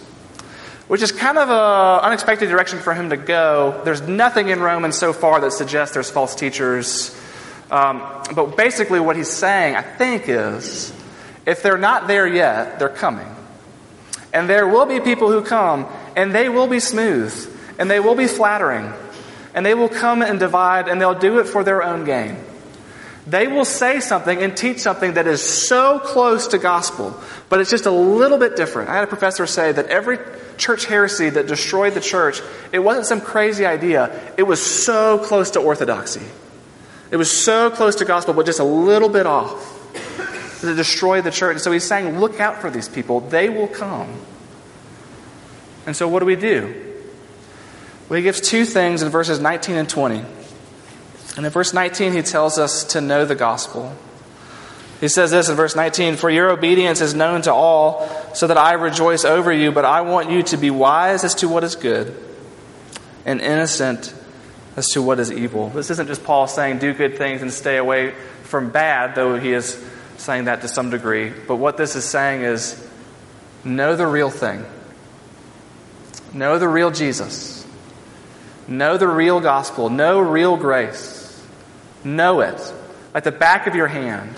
which 0.89 1.03
is 1.03 1.13
kind 1.13 1.37
of 1.37 1.51
an 1.51 2.05
unexpected 2.05 2.49
direction 2.49 2.79
for 2.79 2.95
him 2.95 3.11
to 3.11 3.19
go. 3.19 3.83
There's 3.85 4.01
nothing 4.01 4.49
in 4.49 4.61
Romans 4.61 4.97
so 4.97 5.13
far 5.13 5.39
that 5.43 5.53
suggests 5.53 5.93
there's 5.93 6.11
false 6.11 6.35
teachers. 6.35 7.15
Um, 7.71 8.01
but 8.35 8.57
basically, 8.57 9.01
what 9.01 9.17
he's 9.17 9.31
saying, 9.31 9.77
I 9.77 9.83
think, 9.83 10.25
is 10.27 10.95
if 11.45 11.63
they're 11.63 11.77
not 11.77 12.07
there 12.07 12.27
yet, 12.27 12.79
they're 12.79 12.89
coming. 12.89 13.29
And 14.33 14.49
there 14.49 14.67
will 14.67 14.87
be 14.87 14.99
people 14.99 15.31
who 15.31 15.43
come, 15.43 15.87
and 16.17 16.35
they 16.35 16.49
will 16.49 16.69
be 16.69 16.81
smooth, 16.81 17.33
and 17.79 17.91
they 17.91 18.01
will 18.01 18.15
be 18.15 18.27
flattering, 18.27 18.93
and 19.55 19.65
they 19.65 19.75
will 19.75 19.89
come 19.89 20.23
and 20.23 20.39
divide, 20.39 20.89
and 20.89 21.01
they'll 21.01 21.19
do 21.19 21.39
it 21.39 21.45
for 21.45 21.65
their 21.65 21.83
own 21.83 22.05
gain. 22.05 22.37
They 23.27 23.47
will 23.47 23.65
say 23.65 24.01
something 24.01 24.43
and 24.43 24.57
teach 24.57 24.81
something 24.81 25.15
that 25.15 25.29
is 25.29 25.41
so 25.41 26.01
close 26.01 26.49
to 26.49 26.59
gospel, 26.59 27.19
but 27.49 27.61
it's 27.61 27.71
just 27.71 27.87
a 27.87 27.91
little 27.91 28.39
bit 28.39 28.57
different. 28.57 28.91
I 28.91 28.95
had 28.95 29.05
a 29.05 29.07
professor 29.07 29.47
say 29.47 29.71
that 29.71 29.87
every 29.87 30.19
church 30.57 30.87
heresy 30.87 31.31
that 31.31 31.47
destroyed 31.47 31.95
the 31.95 32.01
church, 32.01 32.41
it 32.73 32.81
wasn't 32.81 33.07
some 33.07 33.21
crazy 33.21 33.65
idea. 33.65 34.35
It 34.37 34.43
was 34.43 34.61
so 34.61 35.19
close 35.19 35.53
to 35.53 35.61
orthodoxy. 35.61 36.23
It 37.13 37.17
was 37.17 37.31
so 37.31 37.71
close 37.71 37.97
to 37.97 38.05
gospel, 38.05 38.35
but 38.35 38.45
just 38.45 38.59
a 38.59 38.65
little 38.65 39.09
bit 39.09 39.27
off 39.27 39.79
to 40.63 40.75
destroy 40.75 41.23
the 41.23 41.31
church. 41.31 41.53
And 41.53 41.61
so 41.61 41.71
he's 41.71 41.85
saying, 41.85 42.19
look 42.19 42.41
out 42.41 42.61
for 42.61 42.71
these 42.71 42.89
people. 42.89 43.21
They 43.21 43.49
will 43.49 43.69
come. 43.69 44.13
And 45.87 45.95
so 45.95 46.09
what 46.09 46.21
do 46.21 46.27
we 46.27 46.37
do? 46.37 46.92
He 48.17 48.23
gives 48.23 48.41
two 48.41 48.65
things 48.65 49.03
in 49.03 49.09
verses 49.09 49.41
19 49.41 49.77
and 49.77 49.89
20. 49.89 50.25
And 51.37 51.47
in 51.47 51.53
verse 51.53 51.73
19, 51.73 52.13
he 52.13 52.23
tells 52.23 52.59
us 52.59 52.85
to 52.85 53.01
know 53.01 53.25
the 53.25 53.35
gospel. 53.35 53.97
He 55.01 55.09
says 55.09 55.31
this 55.31 55.49
in 55.49 55.57
verse 55.57 55.75
19 55.75 56.17
For 56.17 56.31
your 56.31 56.51
obedience 56.51 57.01
is 57.01 57.15
known 57.15 57.43
to 57.43 57.53
all, 57.53 58.09
so 58.35 58.47
that 58.47 58.57
I 58.57 58.75
rejoice 58.75 59.25
over 59.25 59.53
you, 59.53 59.73
but 59.73 59.85
I 59.85 60.03
want 60.03 60.31
you 60.31 60.43
to 60.45 60.57
be 60.57 60.71
wise 60.71 61.25
as 61.25 61.35
to 61.37 61.49
what 61.49 61.65
is 61.65 61.75
good 61.75 62.15
and 63.25 63.41
innocent 63.41 64.15
as 64.77 64.89
to 64.91 65.03
what 65.03 65.19
is 65.19 65.33
evil. 65.33 65.71
This 65.71 65.91
isn't 65.91 66.07
just 66.07 66.25
Paul 66.25 66.47
saying 66.47 66.79
do 66.79 66.95
good 66.95 67.19
things 67.19 67.43
and 67.43 67.53
stay 67.53 67.77
away 67.77 68.15
from 68.45 68.71
bad, 68.71 69.15
though 69.15 69.39
he 69.39 69.53
is 69.53 69.83
saying 70.19 70.45
that 70.45 70.61
to 70.63 70.69
some 70.69 70.91
degree. 70.91 71.31
But 71.31 71.57
what 71.57 71.77
this 71.77 71.97
is 71.97 72.05
saying 72.05 72.43
is 72.43 72.89
know 73.65 73.97
the 73.97 74.07
real 74.07 74.31
thing, 74.31 74.65
know 76.33 76.59
the 76.59 76.69
real 76.69 76.91
Jesus, 76.91 77.62
know 78.69 78.97
the 78.97 79.09
real 79.09 79.41
gospel, 79.41 79.91
know 79.91 80.19
real 80.21 80.57
grace. 80.57 81.19
Know 82.05 82.41
it 82.41 82.61
at 83.15 83.25
the 83.25 83.33
back 83.33 83.67
of 83.67 83.75
your 83.75 83.89
hand. 83.89 84.35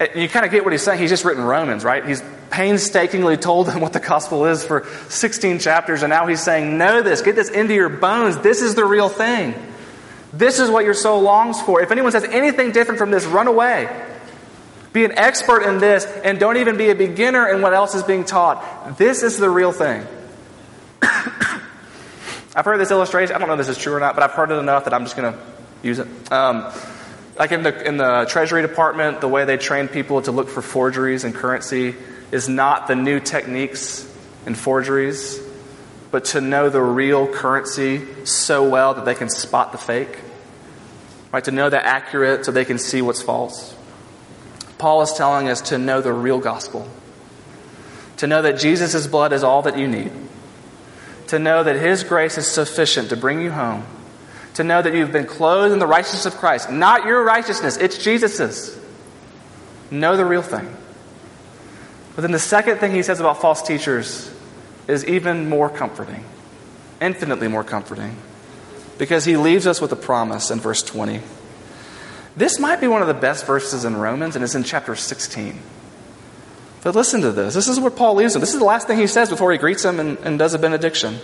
And 0.00 0.10
you 0.14 0.28
kind 0.28 0.44
of 0.44 0.50
get 0.50 0.64
what 0.64 0.72
he's 0.72 0.82
saying. 0.82 1.00
He's 1.00 1.10
just 1.10 1.24
written 1.24 1.44
Romans, 1.44 1.84
right? 1.84 2.04
He's 2.04 2.22
painstakingly 2.50 3.36
told 3.36 3.66
them 3.66 3.80
what 3.80 3.92
the 3.92 4.00
gospel 4.00 4.46
is 4.46 4.64
for 4.64 4.86
16 5.08 5.58
chapters, 5.58 6.02
and 6.02 6.10
now 6.10 6.26
he's 6.26 6.42
saying, 6.42 6.78
Know 6.78 7.02
this, 7.02 7.22
get 7.22 7.36
this 7.36 7.50
into 7.50 7.74
your 7.74 7.88
bones. 7.88 8.38
This 8.38 8.62
is 8.62 8.74
the 8.74 8.84
real 8.84 9.08
thing. 9.08 9.54
This 10.32 10.58
is 10.58 10.68
what 10.68 10.84
your 10.84 10.94
soul 10.94 11.22
longs 11.22 11.60
for. 11.60 11.80
If 11.80 11.92
anyone 11.92 12.10
says 12.10 12.24
anything 12.24 12.72
different 12.72 12.98
from 12.98 13.12
this, 13.12 13.24
run 13.24 13.46
away. 13.46 13.88
Be 14.92 15.04
an 15.04 15.12
expert 15.16 15.62
in 15.62 15.78
this, 15.78 16.04
and 16.06 16.40
don't 16.40 16.56
even 16.56 16.76
be 16.76 16.90
a 16.90 16.94
beginner 16.94 17.48
in 17.48 17.62
what 17.62 17.72
else 17.72 17.94
is 17.94 18.02
being 18.02 18.24
taught. 18.24 18.98
This 18.98 19.22
is 19.22 19.38
the 19.38 19.50
real 19.50 19.72
thing. 19.72 20.06
I've 22.56 22.64
heard 22.64 22.78
this 22.78 22.90
illustration. 22.90 23.34
I 23.34 23.38
don't 23.38 23.48
know 23.48 23.54
if 23.54 23.58
this 23.58 23.68
is 23.68 23.78
true 23.78 23.94
or 23.94 24.00
not, 24.00 24.14
but 24.14 24.22
I've 24.22 24.32
heard 24.32 24.50
it 24.50 24.54
enough 24.54 24.84
that 24.84 24.94
I'm 24.94 25.04
just 25.04 25.16
going 25.16 25.32
to 25.32 25.38
use 25.82 25.98
it. 25.98 26.06
Um, 26.32 26.72
like 27.36 27.50
in 27.50 27.64
the, 27.64 27.86
in 27.86 27.96
the 27.96 28.26
Treasury 28.28 28.62
Department, 28.62 29.20
the 29.20 29.28
way 29.28 29.44
they 29.44 29.56
train 29.56 29.88
people 29.88 30.22
to 30.22 30.30
look 30.30 30.48
for 30.48 30.62
forgeries 30.62 31.24
and 31.24 31.34
currency 31.34 31.96
is 32.30 32.48
not 32.48 32.86
the 32.86 32.94
new 32.94 33.18
techniques 33.18 34.08
in 34.46 34.54
forgeries, 34.54 35.40
but 36.12 36.26
to 36.26 36.40
know 36.40 36.68
the 36.68 36.80
real 36.80 37.26
currency 37.26 38.24
so 38.24 38.68
well 38.68 38.94
that 38.94 39.04
they 39.04 39.16
can 39.16 39.28
spot 39.28 39.72
the 39.72 39.78
fake. 39.78 40.20
Right? 41.32 41.42
To 41.44 41.50
know 41.50 41.68
that 41.68 41.84
accurate 41.84 42.44
so 42.44 42.52
they 42.52 42.64
can 42.64 42.78
see 42.78 43.02
what's 43.02 43.20
false. 43.20 43.74
Paul 44.78 45.02
is 45.02 45.12
telling 45.14 45.48
us 45.48 45.60
to 45.62 45.78
know 45.78 46.00
the 46.00 46.12
real 46.12 46.38
gospel. 46.38 46.88
To 48.18 48.28
know 48.28 48.42
that 48.42 48.60
Jesus' 48.60 49.08
blood 49.08 49.32
is 49.32 49.42
all 49.42 49.62
that 49.62 49.76
you 49.76 49.88
need. 49.88 50.12
To 51.34 51.40
know 51.40 51.64
that 51.64 51.74
his 51.74 52.04
grace 52.04 52.38
is 52.38 52.46
sufficient 52.46 53.08
to 53.08 53.16
bring 53.16 53.40
you 53.40 53.50
home 53.50 53.84
to 54.54 54.64
know 54.64 54.80
that 54.80 54.94
you've 54.94 55.12
been 55.12 55.26
clothed 55.26 55.72
in 55.72 55.78
the 55.78 55.86
righteousness 55.86 56.26
of 56.26 56.36
Christ. 56.36 56.70
Not 56.70 57.04
your 57.04 57.22
righteousness, 57.22 57.76
it's 57.76 57.98
Jesus's. 57.98 58.78
Know 59.90 60.16
the 60.16 60.24
real 60.24 60.42
thing. 60.42 60.74
But 62.14 62.22
then 62.22 62.30
the 62.30 62.38
second 62.38 62.78
thing 62.78 62.92
he 62.92 63.02
says 63.02 63.20
about 63.20 63.40
false 63.40 63.62
teachers 63.62 64.32
is 64.86 65.04
even 65.06 65.48
more 65.48 65.68
comforting, 65.68 66.24
infinitely 67.00 67.48
more 67.48 67.64
comforting, 67.64 68.16
because 68.96 69.24
he 69.24 69.36
leaves 69.36 69.66
us 69.66 69.80
with 69.80 69.90
a 69.90 69.96
promise 69.96 70.50
in 70.50 70.60
verse 70.60 70.82
20. 70.82 71.20
This 72.36 72.58
might 72.60 72.80
be 72.80 72.86
one 72.86 73.02
of 73.02 73.08
the 73.08 73.14
best 73.14 73.46
verses 73.46 73.84
in 73.84 73.96
Romans, 73.96 74.36
and 74.36 74.44
it's 74.44 74.54
in 74.54 74.62
chapter 74.62 74.94
16. 74.94 75.58
But 76.84 76.94
listen 76.94 77.22
to 77.22 77.32
this. 77.32 77.54
This 77.54 77.66
is 77.66 77.80
what 77.80 77.96
Paul 77.96 78.14
leaves 78.14 78.34
him. 78.34 78.40
This 78.40 78.52
is 78.52 78.58
the 78.58 78.66
last 78.66 78.86
thing 78.86 78.98
he 78.98 79.06
says 79.06 79.30
before 79.30 79.50
he 79.50 79.58
greets 79.58 79.84
him 79.84 79.98
and, 79.98 80.18
and 80.18 80.38
does 80.38 80.52
a 80.52 80.58
benediction. 80.58 81.16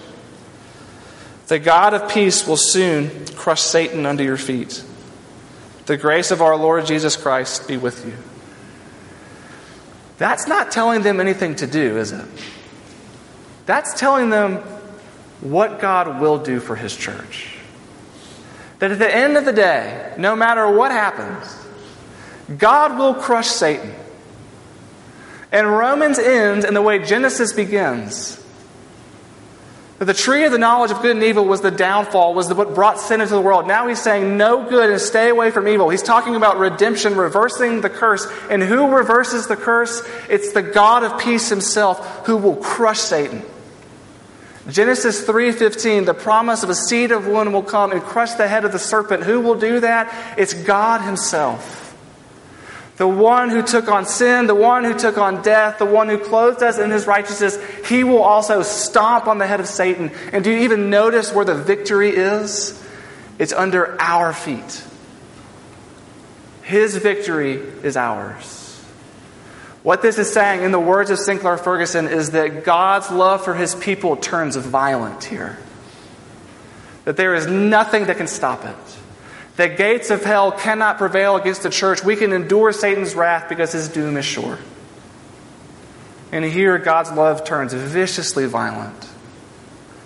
The 1.48 1.58
God 1.58 1.92
of 1.92 2.10
peace 2.10 2.46
will 2.46 2.56
soon 2.56 3.26
crush 3.36 3.60
Satan 3.60 4.06
under 4.06 4.24
your 4.24 4.38
feet. 4.38 4.82
The 5.84 5.98
grace 5.98 6.30
of 6.30 6.40
our 6.40 6.56
Lord 6.56 6.86
Jesus 6.86 7.14
Christ 7.14 7.68
be 7.68 7.76
with 7.76 8.06
you. 8.06 8.14
That's 10.16 10.46
not 10.46 10.70
telling 10.70 11.02
them 11.02 11.20
anything 11.20 11.56
to 11.56 11.66
do, 11.66 11.98
is 11.98 12.12
it? 12.12 12.24
That's 13.66 13.98
telling 14.00 14.30
them 14.30 14.56
what 15.40 15.78
God 15.78 16.20
will 16.20 16.38
do 16.38 16.58
for 16.60 16.74
His 16.74 16.96
church. 16.96 17.56
That 18.78 18.92
at 18.92 18.98
the 18.98 19.14
end 19.14 19.36
of 19.36 19.44
the 19.44 19.52
day, 19.52 20.14
no 20.16 20.34
matter 20.34 20.70
what 20.70 20.90
happens, 20.90 21.54
God 22.56 22.98
will 22.98 23.14
crush 23.14 23.48
Satan. 23.48 23.94
And 25.52 25.68
Romans 25.68 26.18
ends 26.18 26.64
in 26.64 26.74
the 26.74 26.82
way 26.82 26.98
Genesis 27.00 27.52
begins 27.52 28.40
that 30.00 30.06
the 30.06 30.14
tree 30.14 30.44
of 30.44 30.52
the 30.52 30.56
knowledge 30.56 30.90
of 30.90 31.02
good 31.02 31.14
and 31.14 31.22
evil 31.22 31.44
was 31.44 31.60
the 31.60 31.70
downfall, 31.70 32.32
was 32.32 32.50
what 32.54 32.74
brought 32.74 32.98
sin 32.98 33.20
into 33.20 33.34
the 33.34 33.40
world. 33.40 33.66
Now 33.68 33.86
he's 33.86 34.00
saying 34.00 34.38
no 34.38 34.66
good 34.66 34.88
and 34.88 34.98
stay 34.98 35.28
away 35.28 35.50
from 35.50 35.68
evil. 35.68 35.90
He's 35.90 36.02
talking 36.02 36.36
about 36.36 36.58
redemption, 36.58 37.16
reversing 37.16 37.82
the 37.82 37.90
curse. 37.90 38.26
And 38.48 38.62
who 38.62 38.96
reverses 38.96 39.46
the 39.46 39.56
curse? 39.56 40.02
It's 40.30 40.52
the 40.52 40.62
God 40.62 41.04
of 41.04 41.20
peace 41.20 41.50
himself 41.50 42.26
who 42.26 42.38
will 42.38 42.56
crush 42.56 42.98
Satan. 42.98 43.42
Genesis 44.70 45.26
3:15, 45.26 46.06
the 46.06 46.14
promise 46.14 46.62
of 46.62 46.70
a 46.70 46.74
seed 46.74 47.12
of 47.12 47.26
woman 47.26 47.52
will 47.52 47.62
come 47.62 47.92
and 47.92 48.02
crush 48.02 48.32
the 48.32 48.48
head 48.48 48.64
of 48.64 48.72
the 48.72 48.78
serpent. 48.78 49.24
Who 49.24 49.40
will 49.40 49.56
do 49.56 49.80
that? 49.80 50.10
It's 50.38 50.54
God 50.54 51.02
himself. 51.02 51.79
The 53.00 53.08
one 53.08 53.48
who 53.48 53.62
took 53.62 53.88
on 53.88 54.04
sin, 54.04 54.46
the 54.46 54.54
one 54.54 54.84
who 54.84 54.92
took 54.92 55.16
on 55.16 55.40
death, 55.40 55.78
the 55.78 55.86
one 55.86 56.10
who 56.10 56.18
clothed 56.18 56.62
us 56.62 56.76
in 56.76 56.90
his 56.90 57.06
righteousness, 57.06 57.58
he 57.88 58.04
will 58.04 58.22
also 58.22 58.60
stomp 58.60 59.26
on 59.26 59.38
the 59.38 59.46
head 59.46 59.58
of 59.58 59.66
Satan. 59.66 60.10
And 60.34 60.44
do 60.44 60.50
you 60.50 60.58
even 60.64 60.90
notice 60.90 61.32
where 61.32 61.46
the 61.46 61.54
victory 61.54 62.10
is? 62.10 62.78
It's 63.38 63.54
under 63.54 63.98
our 63.98 64.34
feet. 64.34 64.84
His 66.60 66.94
victory 66.94 67.54
is 67.82 67.96
ours. 67.96 68.84
What 69.82 70.02
this 70.02 70.18
is 70.18 70.30
saying, 70.30 70.62
in 70.62 70.70
the 70.70 70.78
words 70.78 71.08
of 71.08 71.18
Sinclair 71.18 71.56
Ferguson, 71.56 72.06
is 72.06 72.32
that 72.32 72.64
God's 72.64 73.10
love 73.10 73.42
for 73.42 73.54
his 73.54 73.74
people 73.74 74.16
turns 74.16 74.56
violent 74.56 75.24
here. 75.24 75.56
That 77.06 77.16
there 77.16 77.34
is 77.34 77.46
nothing 77.46 78.08
that 78.08 78.18
can 78.18 78.26
stop 78.26 78.66
it. 78.66 78.99
The 79.60 79.68
gates 79.68 80.08
of 80.08 80.24
hell 80.24 80.52
cannot 80.52 80.96
prevail 80.96 81.36
against 81.36 81.62
the 81.62 81.68
church. 81.68 82.02
We 82.02 82.16
can 82.16 82.32
endure 82.32 82.72
Satan's 82.72 83.14
wrath 83.14 83.46
because 83.46 83.72
his 83.72 83.88
doom 83.88 84.16
is 84.16 84.24
sure. 84.24 84.58
And 86.32 86.46
here, 86.46 86.78
God's 86.78 87.12
love 87.12 87.44
turns 87.44 87.74
viciously 87.74 88.46
violent 88.46 89.06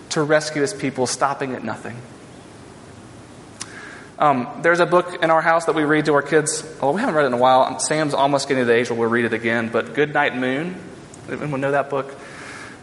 to 0.08 0.24
rescue 0.24 0.62
his 0.62 0.74
people, 0.74 1.06
stopping 1.06 1.52
at 1.52 1.62
nothing. 1.62 1.96
Um, 4.18 4.48
there's 4.62 4.80
a 4.80 4.86
book 4.86 5.22
in 5.22 5.30
our 5.30 5.40
house 5.40 5.66
that 5.66 5.76
we 5.76 5.84
read 5.84 6.06
to 6.06 6.14
our 6.14 6.22
kids. 6.22 6.66
Oh, 6.82 6.90
we 6.90 7.00
haven't 7.00 7.14
read 7.14 7.22
it 7.22 7.28
in 7.28 7.34
a 7.34 7.36
while. 7.36 7.78
Sam's 7.78 8.12
almost 8.12 8.48
getting 8.48 8.62
to 8.62 8.66
the 8.66 8.74
age 8.74 8.90
where 8.90 8.98
we'll 8.98 9.08
read 9.08 9.24
it 9.24 9.34
again. 9.34 9.68
But 9.68 9.94
Good 9.94 10.12
Night 10.12 10.36
Moon. 10.36 10.74
Anyone 11.30 11.60
know 11.60 11.70
that 11.70 11.90
book? 11.90 12.12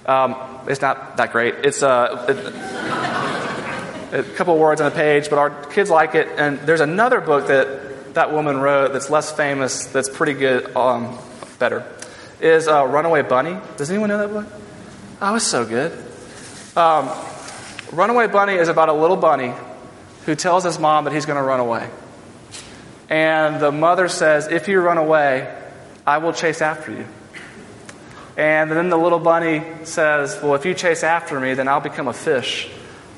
Um, 0.06 0.38
it's 0.70 0.80
not 0.80 1.18
that 1.18 1.34
great. 1.34 1.54
It's 1.66 1.84
uh, 1.84 2.28
it, 2.30 3.31
a 4.12 4.24
couple 4.24 4.58
words 4.58 4.82
on 4.82 4.92
a 4.92 4.96
page, 4.96 5.30
but 5.30 5.40
our 5.40 5.50
kids 5.68 5.90
like 5.90 6.16
it. 6.16 6.28
And 6.38 6.60
there's 6.60 6.82
another 6.82 7.22
book 7.22 7.48
that 7.48 8.14
that 8.14 8.34
woman 8.34 8.58
wrote 8.58 8.94
that's 8.94 9.10
less 9.10 9.32
famous, 9.32 9.86
that's 9.86 10.10
pretty 10.10 10.34
good, 10.34 10.76
um, 10.76 11.18
better, 11.60 11.86
is 12.42 12.68
uh, 12.68 12.86
Runaway 12.86 13.22
Bunny. 13.22 13.58
Does 13.78 13.90
anyone 13.90 14.10
know 14.10 14.18
that 14.18 14.30
book? 14.30 14.48
Oh, 15.22 15.36
it's 15.36 15.46
so 15.46 15.66
good. 15.66 15.92
Um, 16.76 17.10
Runaway 17.92 18.28
Bunny 18.28 18.54
is 18.54 18.68
about 18.68 18.90
a 18.90 18.94
little 18.94 19.18
bunny 19.18 19.54
who 20.26 20.36
tells 20.36 20.64
his 20.64 20.80
mom 20.80 21.06
that 21.06 21.14
he's 21.14 21.26
going 21.26 21.38
to 21.38 21.44
run 21.44 21.60
away. 21.60 21.90
And 23.10 23.62
the 23.62 23.72
mother 23.72 24.08
says, 24.08 24.48
If 24.48 24.68
you 24.68 24.80
run 24.80 24.98
away, 24.98 25.54
I 26.06 26.18
will 26.18 26.34
chase 26.34 26.62
after 26.62 26.92
you. 26.92 27.06
And 28.38 28.72
then 28.72 28.90
the 28.90 28.98
little 28.98 29.20
bunny 29.20 29.64
says, 29.84 30.40
Well, 30.42 30.56
if 30.56 30.66
you 30.66 30.74
chase 30.74 31.04
after 31.04 31.40
me, 31.40 31.54
then 31.54 31.68
I'll 31.68 31.82
become 31.82 32.08
a 32.08 32.14
fish 32.14 32.70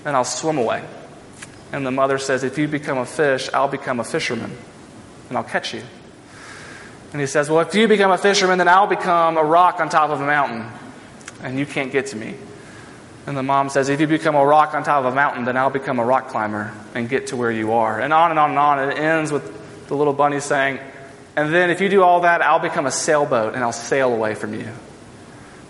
and 0.06 0.16
I'll 0.16 0.26
swim 0.26 0.58
away. 0.58 0.84
And 1.72 1.86
the 1.86 1.92
mother 1.92 2.18
says, 2.18 2.44
If 2.44 2.58
you 2.58 2.68
become 2.68 2.98
a 2.98 3.06
fish, 3.06 3.50
I'll 3.54 3.68
become 3.68 4.00
a 4.00 4.04
fisherman 4.04 4.56
and 5.30 5.38
I'll 5.38 5.44
catch 5.44 5.74
you. 5.74 5.82
And 7.12 7.22
he 7.22 7.28
says, 7.28 7.50
Well, 7.50 7.62
if 7.62 7.74
you 7.74 7.88
become 7.88 8.12
a 8.12 8.18
fisherman, 8.18 8.60
then 8.60 8.68
I'll 8.68 8.88
become 8.88 9.38
a 9.38 9.44
rock 9.44 9.80
on 9.80 9.90
top 9.90 10.10
of 10.12 10.22
a 10.22 10.26
mountain 10.26 10.72
and 11.42 11.58
you 11.58 11.66
can't 11.66 11.92
get 11.92 12.08
to 12.08 12.16
me. 12.16 12.36
And 13.26 13.36
the 13.38 13.44
mom 13.44 13.70
says, 13.70 13.90
If 13.90 14.00
you 14.00 14.08
become 14.08 14.36
a 14.36 14.46
rock 14.46 14.74
on 14.76 14.84
top 14.84 15.06
of 15.06 15.12
a 15.12 15.16
mountain, 15.16 15.46
then 15.46 15.58
I'll 15.58 15.72
become 15.72 16.00
a 16.00 16.06
rock 16.06 16.30
climber 16.30 16.72
and 16.94 17.10
get 17.10 17.28
to 17.28 17.38
where 17.38 17.52
you 17.52 17.74
are. 17.74 18.00
And 18.00 18.14
on 18.14 18.30
and 18.30 18.40
on 18.40 18.52
and 18.52 18.60
on. 18.60 18.80
And 18.80 18.92
it 18.92 19.00
ends 19.00 19.32
with 19.32 19.88
the 19.88 19.96
little 19.96 20.14
bunny 20.14 20.40
saying, 20.40 20.80
And 21.36 21.54
then 21.54 21.72
if 21.72 21.82
you 21.82 21.90
do 21.90 22.04
all 22.04 22.22
that, 22.22 22.42
I'll 22.42 22.60
become 22.60 22.86
a 22.86 22.92
sailboat 22.92 23.56
and 23.56 23.64
I'll 23.64 23.72
sail 23.72 24.14
away 24.14 24.36
from 24.36 24.54
you. 24.54 24.70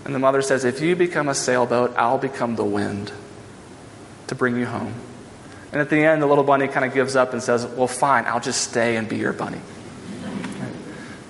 And 0.04 0.13
the 0.13 0.19
mother 0.19 0.41
says, 0.41 0.65
If 0.65 0.82
you 0.82 0.98
become 0.98 1.30
a 1.30 1.36
sailboat, 1.36 1.93
I'll 1.96 2.17
become 2.17 2.56
the 2.56 2.65
wind 2.65 3.12
to 4.34 4.39
bring 4.39 4.58
you 4.58 4.65
home. 4.65 4.93
And 5.72 5.80
at 5.80 5.89
the 5.89 6.04
end, 6.04 6.22
the 6.22 6.28
little 6.28 6.43
bunny 6.43 6.67
kind 6.67 6.86
of 6.86 6.93
gives 6.93 7.15
up 7.15 7.34
and 7.34 7.41
says, 7.41 7.65
Well, 7.65 7.88
fine, 7.88 8.26
I'll 8.26 8.39
just 8.39 8.69
stay 8.69 8.98
and 8.98 9.08
be 9.08 9.17
your 9.17 9.34
bunny. 9.34 9.62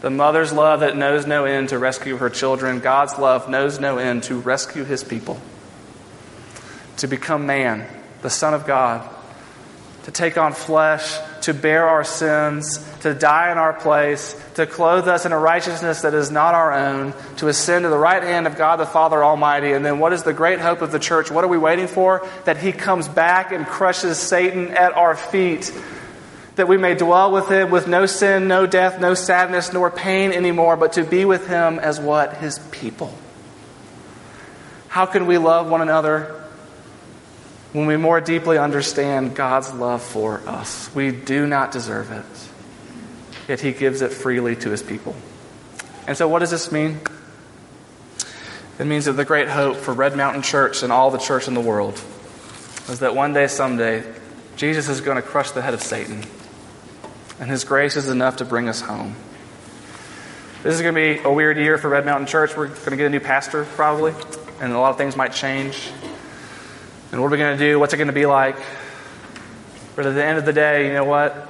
The 0.02 0.10
mother's 0.10 0.52
love 0.52 0.82
that 0.82 0.98
knows 0.98 1.26
no 1.26 1.46
end 1.46 1.70
to 1.70 1.80
rescue 1.80 2.18
her 2.18 2.30
children, 2.30 2.80
God's 2.80 3.18
love 3.18 3.50
knows 3.50 3.80
no 3.80 3.98
end 3.98 4.24
to 4.24 4.40
rescue 4.40 4.84
his 4.84 5.04
people 5.04 5.40
to 6.98 7.08
become 7.08 7.46
man, 7.46 7.88
the 8.22 8.30
Son 8.30 8.54
of 8.54 8.66
God, 8.66 9.10
to 10.04 10.12
take 10.12 10.38
on 10.38 10.54
flesh, 10.54 11.18
to 11.44 11.54
bear 11.54 11.88
our 11.90 12.06
sins, 12.06 12.80
to 13.02 13.14
die 13.14 13.52
in 13.52 13.58
our 13.58 13.74
place, 13.74 14.34
to 14.56 14.66
clothe 14.66 15.08
us 15.10 15.26
in 15.26 15.34
a 15.34 15.38
righteousness 15.38 16.02
that 16.04 16.14
is 16.14 16.32
not 16.32 16.56
our 16.56 16.74
own, 16.74 17.14
to 17.38 17.50
ascend 17.50 17.84
to 17.84 17.90
the 17.90 17.98
right 17.98 18.24
hand 18.24 18.48
of 18.48 18.56
God 18.56 18.78
the 18.78 18.86
Father 18.86 19.24
Almighty. 19.24 19.74
And 19.74 19.86
then 19.86 20.00
what 20.00 20.14
is 20.14 20.24
the 20.24 20.34
great 20.34 20.60
hope 20.60 20.82
of 20.82 20.94
the 20.94 21.00
church? 21.00 21.30
What 21.30 21.44
are 21.44 21.50
we 21.50 21.58
waiting 21.58 21.88
for? 21.88 22.26
That 22.46 22.58
He 22.58 22.72
comes 22.72 23.10
back 23.10 23.52
and 23.52 23.68
crushes 23.68 24.18
Satan 24.18 24.72
at 24.72 24.94
our 24.94 25.16
feet. 25.16 25.74
That 26.56 26.70
we 26.70 26.78
may 26.78 26.96
dwell 26.96 27.32
with 27.32 27.50
Him 27.50 27.72
with 27.72 27.88
no 27.88 28.06
sin, 28.06 28.48
no 28.48 28.66
death, 28.66 29.02
no 29.02 29.14
sadness, 29.14 29.74
nor 29.74 29.92
pain 29.92 30.32
anymore, 30.32 30.78
but 30.78 30.94
to 30.94 31.04
be 31.04 31.26
with 31.26 31.48
Him 31.48 31.78
as 31.78 32.00
what? 32.00 32.38
His 32.38 32.60
people. 32.72 33.14
How 34.88 35.06
can 35.08 35.26
we 35.26 35.38
love 35.38 35.70
one 35.70 35.82
another 35.82 36.43
when 37.74 37.88
we 37.88 37.98
more 37.98 38.22
deeply 38.22 38.58
understand 38.58 39.36
God's 39.36 39.74
love 39.74 40.02
for 40.02 40.38
us. 40.48 40.94
We 40.96 41.12
do 41.12 41.48
not 41.48 41.72
deserve 41.72 42.12
it, 42.12 43.50
yet 43.50 43.60
He 43.60 43.72
gives 43.72 44.02
it 44.02 44.14
freely 44.14 44.56
to 44.58 44.70
His 44.70 44.84
people. 44.84 45.16
And 46.08 46.16
so, 46.16 46.28
what 46.28 46.40
does 46.40 46.52
this 46.52 46.72
mean? 46.72 47.00
It 48.80 48.86
means 48.86 49.06
that 49.06 49.14
the 49.14 49.26
great 49.26 49.50
hope 49.50 49.78
for 49.78 49.94
Red 49.94 50.16
Mountain 50.16 50.44
Church 50.44 50.84
and 50.84 50.92
all 50.92 51.12
the 51.12 51.18
church 51.18 51.48
in 51.48 51.54
the 51.54 51.62
world 51.62 52.02
is 52.90 53.00
that 53.00 53.16
one 53.16 53.34
day, 53.34 53.48
someday, 53.48 54.04
Jesus 54.56 54.90
is 54.90 55.02
going 55.02 55.16
to 55.16 55.22
crush 55.22 55.52
the 55.52 55.62
head 55.62 55.74
of 55.74 55.82
Satan, 55.82 56.24
and 57.40 57.50
His 57.50 57.64
grace 57.64 57.96
is 57.96 58.10
enough 58.10 58.38
to 58.38 58.46
bring 58.46 58.70
us 58.70 58.82
home. 58.82 59.16
This 60.62 60.76
is 60.76 60.82
going 60.82 60.96
to 60.96 61.18
be 61.18 61.24
a 61.24 61.32
weird 61.32 61.58
year 61.58 61.78
for 61.78 61.90
Red 61.90 62.06
Mountain 62.06 62.28
Church. 62.28 62.56
We're 62.56 62.68
going 62.68 62.92
to 62.92 62.98
get 62.98 63.08
a 63.08 63.10
new 63.10 63.20
pastor, 63.20 63.66
probably, 63.66 64.14
and 64.62 64.72
a 64.72 64.80
lot 64.80 64.92
of 64.92 64.98
things 64.98 65.16
might 65.16 65.34
change. 65.34 65.90
And 67.14 67.22
what 67.22 67.28
are 67.28 67.30
we 67.30 67.38
going 67.38 67.56
to 67.56 67.64
do? 67.64 67.80
What's 67.80 67.94
it 67.94 67.98
going 67.98 68.08
to 68.08 68.12
be 68.12 68.26
like? 68.26 68.58
But 69.96 70.08
at 70.08 70.16
the 70.16 70.26
end 70.26 70.40
of 70.40 70.46
the 70.46 70.52
day, 70.52 70.88
you 70.88 70.94
know 70.94 71.04
what? 71.04 71.48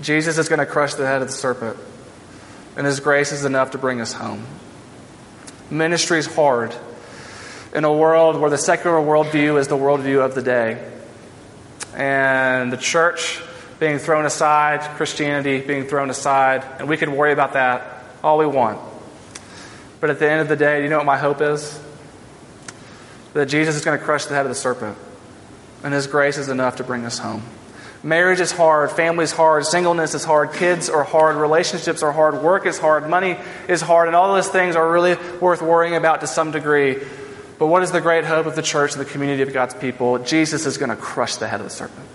Jesus 0.00 0.38
is 0.38 0.48
going 0.48 0.60
to 0.60 0.66
crush 0.66 0.94
the 0.94 1.04
head 1.04 1.20
of 1.20 1.26
the 1.26 1.34
serpent. 1.34 1.76
And 2.76 2.86
his 2.86 3.00
grace 3.00 3.32
is 3.32 3.44
enough 3.44 3.72
to 3.72 3.78
bring 3.78 4.00
us 4.00 4.12
home. 4.12 4.46
Ministry 5.68 6.20
is 6.20 6.32
hard 6.32 6.72
in 7.74 7.82
a 7.82 7.92
world 7.92 8.40
where 8.40 8.50
the 8.50 8.56
secular 8.56 8.98
worldview 8.98 9.58
is 9.58 9.66
the 9.66 9.76
worldview 9.76 10.24
of 10.24 10.36
the 10.36 10.42
day. 10.42 10.92
And 11.96 12.72
the 12.72 12.76
church 12.76 13.42
being 13.80 13.98
thrown 13.98 14.26
aside, 14.26 14.82
Christianity 14.96 15.60
being 15.60 15.88
thrown 15.88 16.08
aside, 16.08 16.64
and 16.78 16.88
we 16.88 16.96
could 16.96 17.08
worry 17.08 17.32
about 17.32 17.54
that 17.54 18.04
all 18.22 18.38
we 18.38 18.46
want. 18.46 18.78
But 19.98 20.10
at 20.10 20.20
the 20.20 20.30
end 20.30 20.40
of 20.40 20.46
the 20.46 20.54
day, 20.54 20.84
you 20.84 20.88
know 20.88 20.98
what 20.98 21.06
my 21.06 21.18
hope 21.18 21.40
is? 21.40 21.80
That 23.34 23.46
Jesus 23.46 23.76
is 23.76 23.84
going 23.84 23.98
to 23.98 24.04
crush 24.04 24.26
the 24.26 24.34
head 24.34 24.46
of 24.46 24.50
the 24.50 24.54
serpent, 24.54 24.96
and 25.82 25.94
His 25.94 26.06
grace 26.06 26.38
is 26.38 26.48
enough 26.48 26.76
to 26.76 26.84
bring 26.84 27.04
us 27.04 27.18
home. 27.18 27.42
Marriage 28.04 28.40
is 28.40 28.50
hard, 28.50 28.90
family 28.90 29.24
is 29.24 29.30
hard, 29.30 29.64
singleness 29.64 30.14
is 30.14 30.24
hard, 30.24 30.52
kids 30.54 30.90
are 30.90 31.04
hard, 31.04 31.36
relationships 31.36 32.02
are 32.02 32.10
hard, 32.10 32.42
work 32.42 32.66
is 32.66 32.76
hard, 32.78 33.08
money 33.08 33.36
is 33.68 33.80
hard, 33.80 34.08
and 34.08 34.16
all 34.16 34.34
those 34.34 34.48
things 34.48 34.74
are 34.74 34.90
really 34.90 35.14
worth 35.40 35.62
worrying 35.62 35.94
about 35.94 36.20
to 36.22 36.26
some 36.26 36.50
degree. 36.50 36.98
But 37.60 37.68
what 37.68 37.84
is 37.84 37.92
the 37.92 38.00
great 38.00 38.24
hope 38.24 38.46
of 38.46 38.56
the 38.56 38.62
church 38.62 38.92
and 38.92 39.00
the 39.00 39.08
community 39.08 39.42
of 39.42 39.52
God's 39.52 39.74
people? 39.74 40.18
Jesus 40.18 40.66
is 40.66 40.78
going 40.78 40.90
to 40.90 40.96
crush 40.96 41.36
the 41.36 41.46
head 41.46 41.60
of 41.60 41.66
the 41.66 41.70
serpent, 41.70 42.08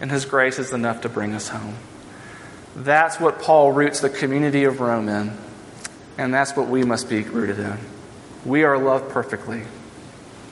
and 0.00 0.12
His 0.12 0.24
grace 0.24 0.60
is 0.60 0.72
enough 0.72 1.00
to 1.00 1.08
bring 1.08 1.34
us 1.34 1.48
home. 1.48 1.74
That's 2.76 3.18
what 3.18 3.40
Paul 3.40 3.72
roots 3.72 3.98
the 3.98 4.10
community 4.10 4.62
of 4.62 4.78
Rome 4.78 5.08
in, 5.08 5.36
and 6.18 6.32
that's 6.32 6.54
what 6.56 6.68
we 6.68 6.84
must 6.84 7.08
be 7.08 7.22
rooted 7.22 7.58
in. 7.58 7.78
We 8.44 8.62
are 8.62 8.78
loved 8.78 9.10
perfectly. 9.10 9.62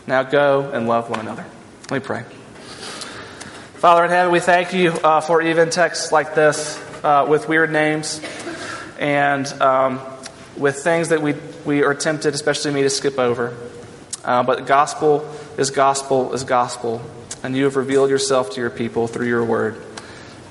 Now 0.06 0.24
go 0.24 0.70
and 0.72 0.88
love 0.88 1.08
one 1.10 1.20
another. 1.20 1.44
Let 1.90 2.02
me 2.02 2.06
pray. 2.06 2.24
Father 3.74 4.04
in 4.04 4.10
heaven, 4.10 4.32
we 4.32 4.40
thank 4.40 4.72
you 4.72 4.90
uh, 4.90 5.20
for 5.20 5.40
even 5.42 5.70
texts 5.70 6.10
like 6.10 6.34
this 6.34 6.80
uh, 7.04 7.26
with 7.28 7.48
weird 7.48 7.70
names 7.70 8.20
and 8.98 9.46
um, 9.60 10.00
with 10.56 10.76
things 10.76 11.10
that 11.10 11.22
we, 11.22 11.34
we 11.64 11.82
are 11.82 11.94
tempted, 11.94 12.34
especially 12.34 12.72
me, 12.72 12.82
to 12.82 12.90
skip 12.90 13.18
over. 13.18 13.56
Uh, 14.24 14.42
but 14.42 14.66
gospel 14.66 15.28
is 15.58 15.70
gospel 15.70 16.32
is 16.32 16.44
gospel, 16.44 17.02
and 17.42 17.56
you 17.56 17.64
have 17.64 17.76
revealed 17.76 18.10
yourself 18.10 18.50
to 18.50 18.60
your 18.60 18.70
people 18.70 19.08
through 19.08 19.26
your 19.26 19.44
word. 19.44 19.80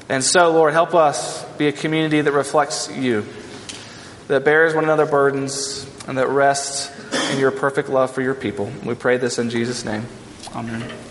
And 0.09 0.23
so, 0.23 0.51
Lord, 0.51 0.73
help 0.73 0.93
us 0.93 1.43
be 1.57 1.67
a 1.67 1.71
community 1.71 2.19
that 2.21 2.31
reflects 2.31 2.89
you, 2.89 3.25
that 4.27 4.43
bears 4.43 4.75
one 4.75 4.83
another 4.83 5.05
burdens, 5.05 5.87
and 6.07 6.17
that 6.17 6.27
rests 6.27 6.89
in 7.31 7.39
your 7.39 7.51
perfect 7.51 7.89
love 7.89 8.11
for 8.11 8.21
your 8.21 8.35
people. 8.35 8.71
We 8.85 8.95
pray 8.95 9.17
this 9.17 9.39
in 9.39 9.49
Jesus' 9.49 9.85
name. 9.85 10.05
Amen. 10.55 11.10